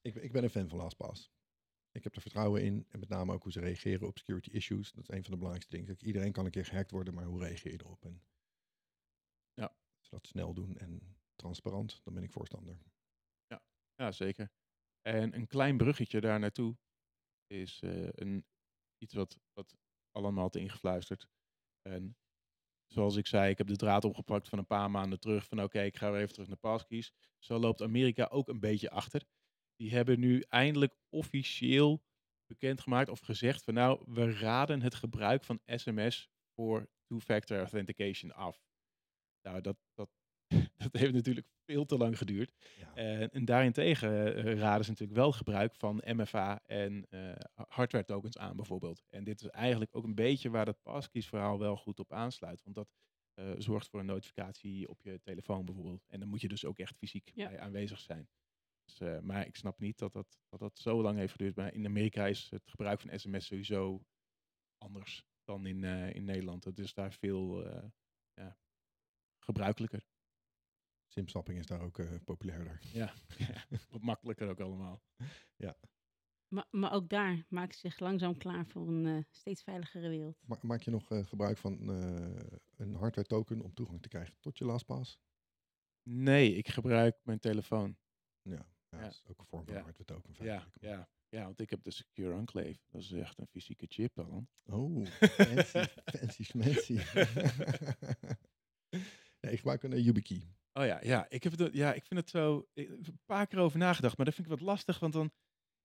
[0.00, 1.32] ik, ik ben een fan van LastPass.
[1.92, 4.92] Ik heb er vertrouwen in en met name ook hoe ze reageren op security issues.
[4.92, 5.86] Dat is een van de belangrijkste dingen.
[5.86, 8.04] Kijk, iedereen kan een keer gehackt worden, maar hoe reageer je erop?
[8.04, 8.22] En
[9.54, 9.64] Ja.
[9.98, 12.78] Als ze dat snel doen en transparant, dan ben ik voorstander.
[13.94, 14.50] Ja, zeker.
[15.00, 16.76] En een klein bruggetje daar naartoe
[17.46, 18.46] is eh, een,
[18.98, 19.76] iets wat, wat
[20.10, 21.28] allemaal had ingefluisterd.
[21.82, 22.16] En
[22.86, 25.46] zoals ik zei, ik heb de draad opgepakt van een paar maanden terug.
[25.46, 27.12] Van oké, ik ga weer even terug naar passkeys.
[27.38, 29.26] Zo loopt Amerika ook een beetje achter.
[29.82, 32.02] Die hebben nu eindelijk officieel
[32.46, 38.64] bekendgemaakt of gezegd van nou, we raden het gebruik van sms voor two-factor authentication af.
[39.42, 40.10] Nou, dat, dat,
[40.82, 42.52] dat heeft natuurlijk veel te lang geduurd.
[42.78, 42.94] Ja.
[42.94, 47.32] En, en daarentegen eh, raden ze natuurlijk wel gebruik van MFA en eh,
[47.68, 49.02] hardware tokens aan bijvoorbeeld.
[49.08, 52.62] En dit is eigenlijk ook een beetje waar dat passkeys verhaal wel goed op aansluit.
[52.62, 52.88] Want dat
[53.34, 56.04] eh, zorgt voor een notificatie op je telefoon bijvoorbeeld.
[56.06, 57.48] En dan moet je dus ook echt fysiek Ja.
[57.48, 58.28] bij aanwezig zijn.
[58.84, 61.56] Dus, eh, maar ik snap niet dat dat, dat dat zo lang heeft geduurd.
[61.56, 64.04] Maar in Amerika is het gebruik van sms sowieso
[64.78, 66.64] anders dan in, eh, in Nederland.
[66.64, 67.88] Het is daar veel eh,
[68.34, 68.58] ja,
[69.38, 70.06] gebruikelijker.
[71.06, 72.80] Simsapping is daar ook eh, populairder.
[72.92, 73.14] Ja,
[73.90, 75.02] wat makkelijker ook allemaal.
[76.52, 80.38] Maar, maar ook daar maken ze zich langzaam klaar voor een eh, steeds veiligere wereld.
[80.46, 84.34] Ma- maak je nog eh, gebruik van eh, een hardware token om toegang te krijgen
[84.40, 85.18] tot je LastPass?
[86.02, 87.96] Nee, ik gebruik mijn telefoon.
[88.42, 88.66] Ja, ja,
[88.98, 89.00] Ja.
[89.02, 89.82] dat is ook een vorm van Ja.
[89.82, 90.30] hardware token.
[90.32, 90.76] Ja, feitelijk.
[90.80, 92.78] ja, ja, want ik heb de Secure Enclave.
[92.90, 94.48] Dat is echt een fysieke chip dan.
[94.64, 95.06] Oh,
[96.14, 96.98] fancy, fancy,
[99.40, 100.42] nee, ik gebruik een uh, YubiKey.
[100.72, 103.46] Oh ja, ja, ik, heb het, ja, ik vind het zo ik heb een paar
[103.46, 105.32] keer over nagedacht, maar dat vind ik wat lastig, want dan,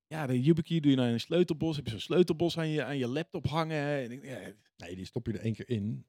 [0.08, 2.98] ja, de YubiKey doe je in een sleutelbos, heb je zo'n sleutelbos aan je, aan
[2.98, 4.04] je laptop hangen.
[4.04, 6.06] En ik, ja, Nee, die stop je er één keer in.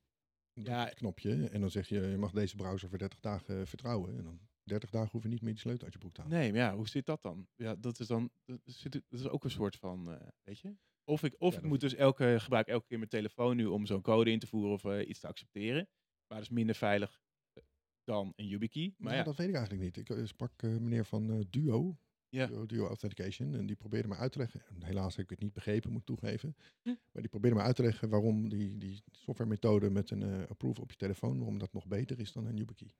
[0.52, 0.62] Ja.
[0.86, 0.88] Ja.
[0.88, 1.48] Knopje.
[1.48, 4.16] En dan zeg je, je mag deze browser voor 30 dagen eh, vertrouwen.
[4.18, 6.38] En dan 30 dagen hoef je niet meer die sleutel uit je broek te halen.
[6.38, 7.46] nee, maar ja, hoe zit dat dan?
[7.56, 8.60] Ja, dat is dan, dat,
[9.08, 10.76] is ook een soort van, eh, weet je?
[11.08, 13.86] Of ik, of Ja, ik moet dus elke, gebruik elke keer mijn telefoon nu om
[13.86, 15.88] zo'n code in te voeren of eh, iets te accepteren.
[16.26, 17.20] Maar dat is minder veilig
[17.52, 17.62] eh,
[18.04, 18.94] dan een YubiKey.
[18.98, 19.96] Maar ja, dat weet ik eigenlijk niet.
[19.96, 22.46] Ik eh, sprak meneer van Duo, Ja.
[22.46, 23.54] Duo, Duo Authentication.
[23.54, 24.62] En die probeerde me uit te leggen.
[24.68, 26.56] En helaas heb ik het niet begrepen, moet ik toegeven.
[26.82, 26.88] Hm.
[26.88, 30.90] Maar die probeerde me uit te leggen waarom die, die softwaremethode met een approval op
[30.90, 32.90] je telefoon, waarom dat nog beter is dan een YubiKey.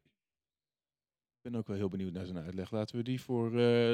[1.48, 2.70] Ik ben ook wel heel benieuwd naar zijn uitleg.
[2.70, 3.52] Laten we die voor eh,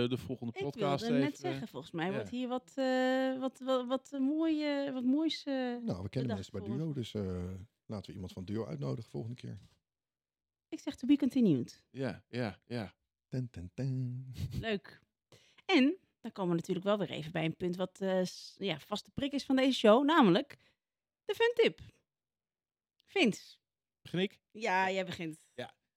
[0.09, 1.31] de volgende Ik podcast wilde even...
[1.31, 2.13] net zeggen, volgens mij ja.
[2.13, 5.45] wordt hier wat, eh wat, wat, wat, eh, mooie, wat moois.
[5.45, 7.53] Nou, we kennen mensen bij Duo, dus eh,
[7.87, 9.59] Laten we iemand van Duo uitnodigen volgende keer.
[10.69, 11.83] Ik zeg to be continued.
[11.91, 12.95] Ja, ja, ja.
[13.29, 14.27] Ten, ten, ten.
[14.61, 15.01] Leuk.
[15.65, 19.11] En dan komen we natuurlijk wel weer even bij een punt wat eh, ja, vaste
[19.11, 20.59] prik is van deze show, namelijk
[21.25, 21.81] de fun tip.
[23.05, 23.57] Vince.
[24.03, 24.41] Begin ik?
[24.51, 25.43] Ja, jij begint.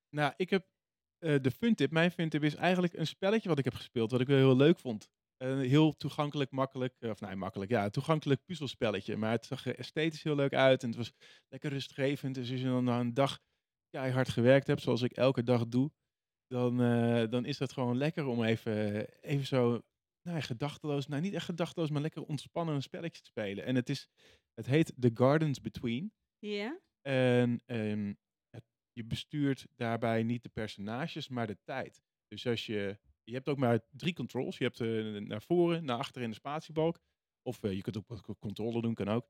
[0.09, 0.67] Nou, ik heb
[1.19, 1.91] eh, de funtip.
[1.91, 4.79] Mijn funtip is eigenlijk een spelletje wat ik heb gespeeld, wat ik wel heel leuk
[4.79, 5.09] vond.
[5.37, 9.17] Een heel toegankelijk, makkelijk, eh, of nee, makkelijk, ja, toegankelijk puzzelspelletje.
[9.17, 11.11] Maar het zag er esthetisch heel leuk uit en het was
[11.47, 12.35] lekker rustgevend.
[12.35, 13.39] Dus als je dan na een dag
[13.89, 15.91] keihard gewerkt hebt, zoals ik elke dag doe,
[16.47, 19.81] dan, eh, dan is dat gewoon lekker om even, even zo,
[20.21, 23.65] nou gedachteloos, nou niet echt gedachteloos, maar lekker ontspannen een spelletje te spelen.
[23.65, 24.07] En het, is,
[24.53, 26.11] het heet The Gardens Between.
[26.39, 26.79] Ja?
[27.01, 28.13] En ehm,
[28.97, 32.03] je bestuurt daarbij niet de personages, maar de tijd.
[32.27, 34.57] Dus als je, je hebt ook maar drie controls.
[34.57, 36.99] Je hebt eh, naar voren, naar achter in de spatiebalk.
[37.41, 39.29] Of eh, je kunt ook wat controle doen, kan ook.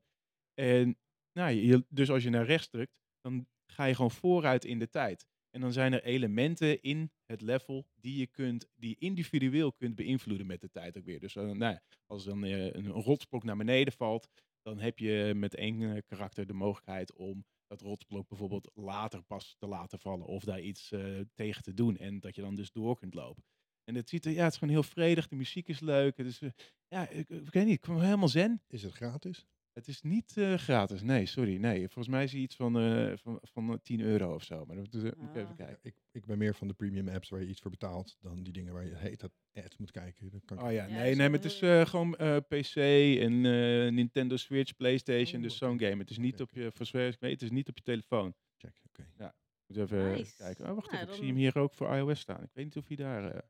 [0.54, 0.98] En
[1.32, 4.88] nou, je, dus als je naar rechts drukt, dan ga je gewoon vooruit in de
[4.88, 5.26] tijd.
[5.50, 10.46] En dan zijn er elementen in het level die je kunt, die individueel kunt beïnvloeden
[10.46, 11.20] met de tijd ook weer.
[11.20, 14.28] Dus eh, nou, als dan eh, een, rotsblok naar beneden valt,
[14.62, 19.66] dan heb je met één karakter de mogelijkheid om dat rotsblok bijvoorbeeld later pas te
[19.66, 22.96] laten vallen of daar iets eh, tegen te doen en dat je dan dus door
[22.96, 23.44] kunt lopen.
[23.84, 26.18] En het ziet er, ja, het is gewoon heel vredig, de muziek is leuk.
[26.18, 26.50] Eh,
[26.88, 28.62] ja, ik, ik weet niet, ik kwam helemaal zen.
[28.68, 29.46] Is het gratis?
[29.78, 31.78] Het is niet eh, gratis, nee, sorry, nee.
[31.80, 34.76] Volgens mij is hij iets van, eh, van, van eh, 10 euro of zo, maar
[34.76, 35.56] dat moet, moet ik even Ah.
[35.56, 35.78] kijken.
[35.82, 38.52] Ik, ik ben meer van de premium apps waar je iets voor betaalt dan die
[38.52, 40.30] dingen waar je heet dat ads moet kijken.
[40.30, 42.76] Dat kan Oh ja, Ja, nee, nee, maar het is eh, eh, gewoon eh, PC
[43.22, 45.64] en eh, Nintendo Switch, PlayStation, Oh, dus oké.
[45.66, 45.96] zo'n game.
[46.00, 48.34] Het is niet op je, voor zover ik weet, het is niet op je telefoon.
[48.56, 48.82] checken.
[48.88, 49.32] Oké.
[49.66, 50.36] Moet even Nice.
[50.36, 50.68] kijken.
[50.68, 52.42] Oh, wacht Nou, even, ik zie hem hier ook voor iOS staan.
[52.42, 53.40] Ik weet niet of hij daar eh,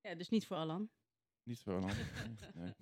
[0.00, 0.90] Ja, dus niet voor Alan.
[1.46, 1.64] Niet.
[1.66, 2.72] Nee.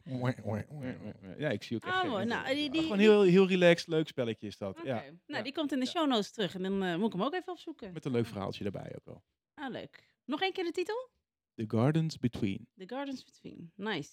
[0.45, 1.39] Nee, nee.
[1.39, 3.89] Ja, ik zie ook echt Ah, geen Nou, die- Ah, die- gewoon heel, heel relaxed,
[3.89, 4.79] leuk spelletje is dat.
[4.79, 4.87] Oké.
[4.89, 5.43] Ja, Nou, ja.
[5.43, 7.53] die komt in de show notes terug en dan eh, moet ik hem ook even
[7.53, 7.93] opzoeken.
[7.93, 9.23] met een leuk verhaaltje daarbij ook wel.
[9.55, 10.09] Ah, leuk.
[10.25, 11.09] Nog één keer de titel?
[11.55, 12.67] The Gardens Between.
[12.77, 13.73] The Gardens Between.
[13.75, 14.11] Nice.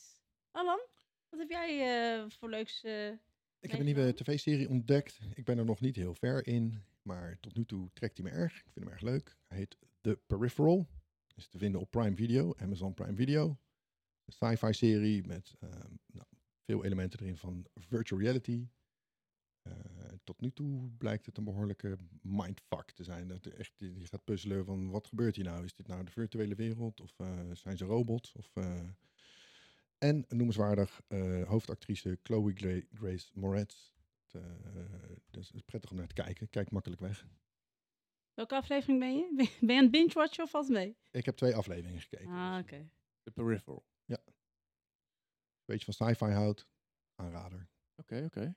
[0.51, 0.79] Alan,
[1.29, 1.69] wat heb jij
[2.19, 2.83] eh, voor leuks?
[2.83, 3.07] eh,
[3.59, 5.19] Ik heb een nieuwe tv-serie ontdekt.
[5.33, 8.37] Ik ben er nog niet heel ver in, maar tot nu toe trekt hij me
[8.37, 8.55] erg.
[8.57, 9.37] Ik vind hem erg leuk.
[9.47, 10.87] Hij heet The Peripheral.
[11.35, 13.57] Is te vinden op Prime Video, Amazon Prime Video.
[14.31, 16.25] Sci-fi serie met ehm, nou,
[16.65, 18.67] veel elementen erin van virtual reality.
[19.61, 19.73] Eh,
[20.23, 23.27] tot nu toe blijkt het een behoorlijke mindfuck te zijn.
[23.27, 25.63] Dat er echt, je gaat puzzelen van wat gebeurt hier nou?
[25.63, 28.35] Is dit nou de virtuele wereld of eh, zijn ze robots?
[28.35, 28.79] Of, eh,
[29.97, 33.89] en noemenswaardig eh, hoofdactrice Chloe Gra- Grace Moretz.
[34.31, 34.41] Het,
[35.29, 36.49] dus het is prettig om naar te kijken.
[36.49, 37.27] Kijk makkelijk weg.
[38.33, 39.33] Welke aflevering ben je?
[39.59, 40.95] Ben je aan het binge-watchen of valt het mee?
[41.11, 42.27] Ik heb twee afleveringen gekeken.
[42.27, 42.89] Ah, dus oké.
[43.23, 43.85] The Peripheral.
[45.71, 46.67] Beetje van sci-fi houdt.
[47.15, 47.69] Aanrader.
[47.95, 48.55] Oké, oké.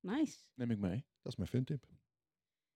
[0.00, 0.38] Nice.
[0.54, 1.06] neem ik mee.
[1.22, 1.86] Dat is mijn fun tip.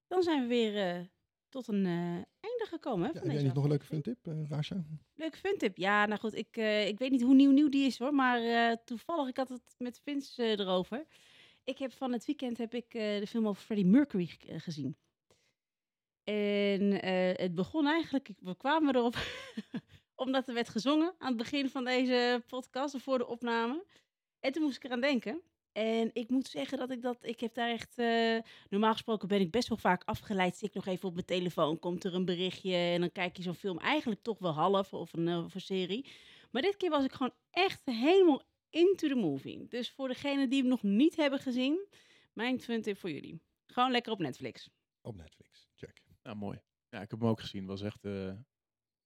[0.07, 1.05] Dan zijn we weer eh,
[1.49, 1.93] tot een eh,
[2.41, 3.07] einde gekomen.
[3.07, 4.19] Hè, Ja, van heb jij nog een leuke aflevering.
[4.23, 4.85] fun tip, eh Rasha?
[5.15, 5.77] Leuke funtip.
[5.77, 8.43] Ja, nou goed, ik, eh, ik weet niet hoe nieuw nieuw die is hoor, maar
[8.71, 11.07] eh, toevallig, ik had het met Vince erover.
[11.65, 14.97] Ik heb van het weekend heb ik eh, de film over Freddie Mercury ge- gezien.
[16.25, 19.15] En eh, het begon eigenlijk, ik- we kwamen erop
[20.15, 23.85] omdat er werd gezongen aan het begin van deze podcast, of voor de opname.
[24.41, 25.43] En toen moest ik eraan denken.
[25.73, 29.41] En ik moet zeggen dat ik dat, ik heb daar echt, eh, normaal gesproken ben
[29.41, 30.57] ik best wel vaak afgeleid.
[30.57, 33.43] Zit ik nog even op mijn telefoon, komt er een berichtje en dan kijk je
[33.43, 36.07] zo'n film eigenlijk toch wel half of een, eh, of een serie.
[36.51, 39.67] Maar dit keer was ik gewoon echt helemaal into the movie.
[39.69, 41.87] Dus voor degenen die hem nog niet hebben gezien,
[42.33, 43.41] mijn tip voor jullie.
[43.67, 44.71] Gewoon lekker op Netflix.
[45.01, 45.69] Op Netflix.
[45.75, 46.03] Check.
[46.23, 46.61] Nou, mooi.
[46.89, 47.67] Ja, ik heb hem ook gezien.
[47.67, 48.33] Was echt eh,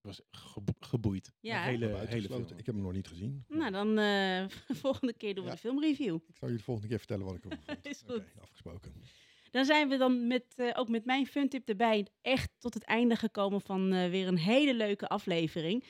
[0.09, 1.33] was gebo- geboeid.
[1.40, 2.42] Ja, hele, hele film.
[2.57, 3.44] Ik heb hem nog niet gezien.
[3.49, 4.44] Nou, dan eh
[4.85, 5.55] volgende keer doen we Ja.
[5.57, 6.18] de filmreview.
[6.29, 7.87] Ik zal je de volgende keer vertellen wat ik ervan vond.
[7.94, 8.42] Is Oké, goed.
[8.42, 8.92] afgesproken.
[9.51, 13.16] Dan zijn we dan met, eh, ook met mijn funtip erbij echt tot het einde
[13.16, 15.85] gekomen van eh, weer een hele leuke aflevering.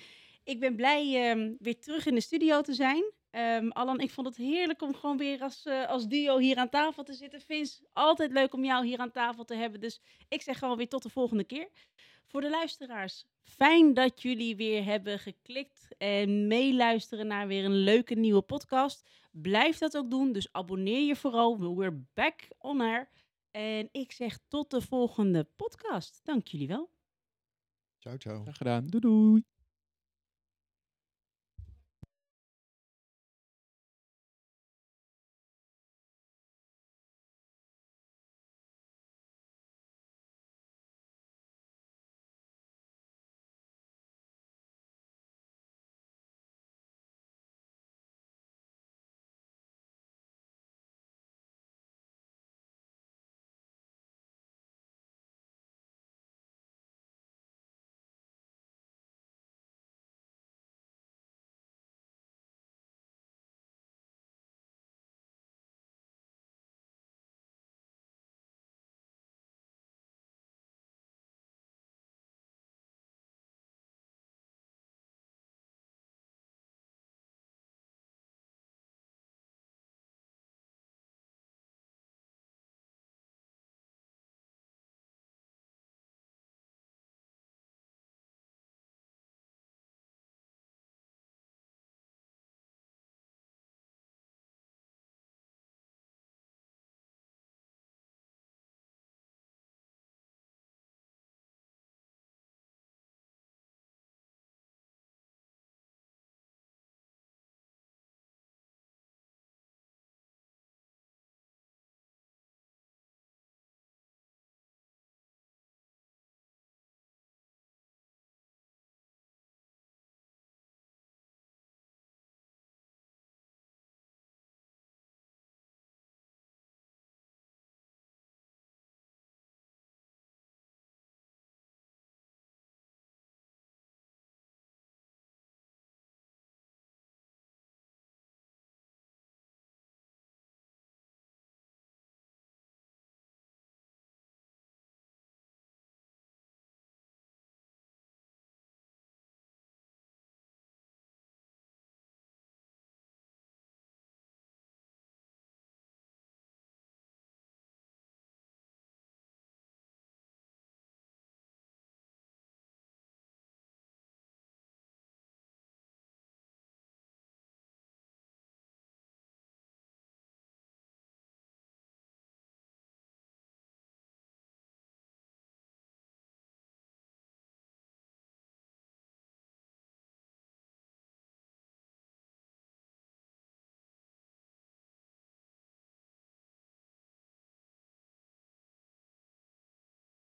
[0.45, 3.13] Ik ben blij ehm, weer terug in de studio te zijn.
[3.31, 6.69] Ehm Alan, ik vond het heerlijk om gewoon weer als, eh, als duo hier aan
[6.69, 7.41] tafel te zitten.
[7.41, 9.81] Vince, altijd leuk om jou hier aan tafel te hebben.
[9.81, 11.69] Dus ik zeg gewoon weer tot de volgende keer.
[12.27, 13.25] Voor de luisteraars,
[13.57, 19.09] fijn dat jullie weer hebben geklikt en meeluisteren naar weer een leuke nieuwe podcast.
[19.33, 21.77] Blijf dat ook doen, dus abonneer je vooral.
[21.77, 23.09] We're back on air.
[23.51, 26.21] En ik zeg tot de volgende podcast.
[26.25, 26.91] Dank jullie wel.
[27.99, 28.43] Ciao, ciao.
[28.43, 28.87] Graag gedaan.
[28.87, 29.58] Doei doei.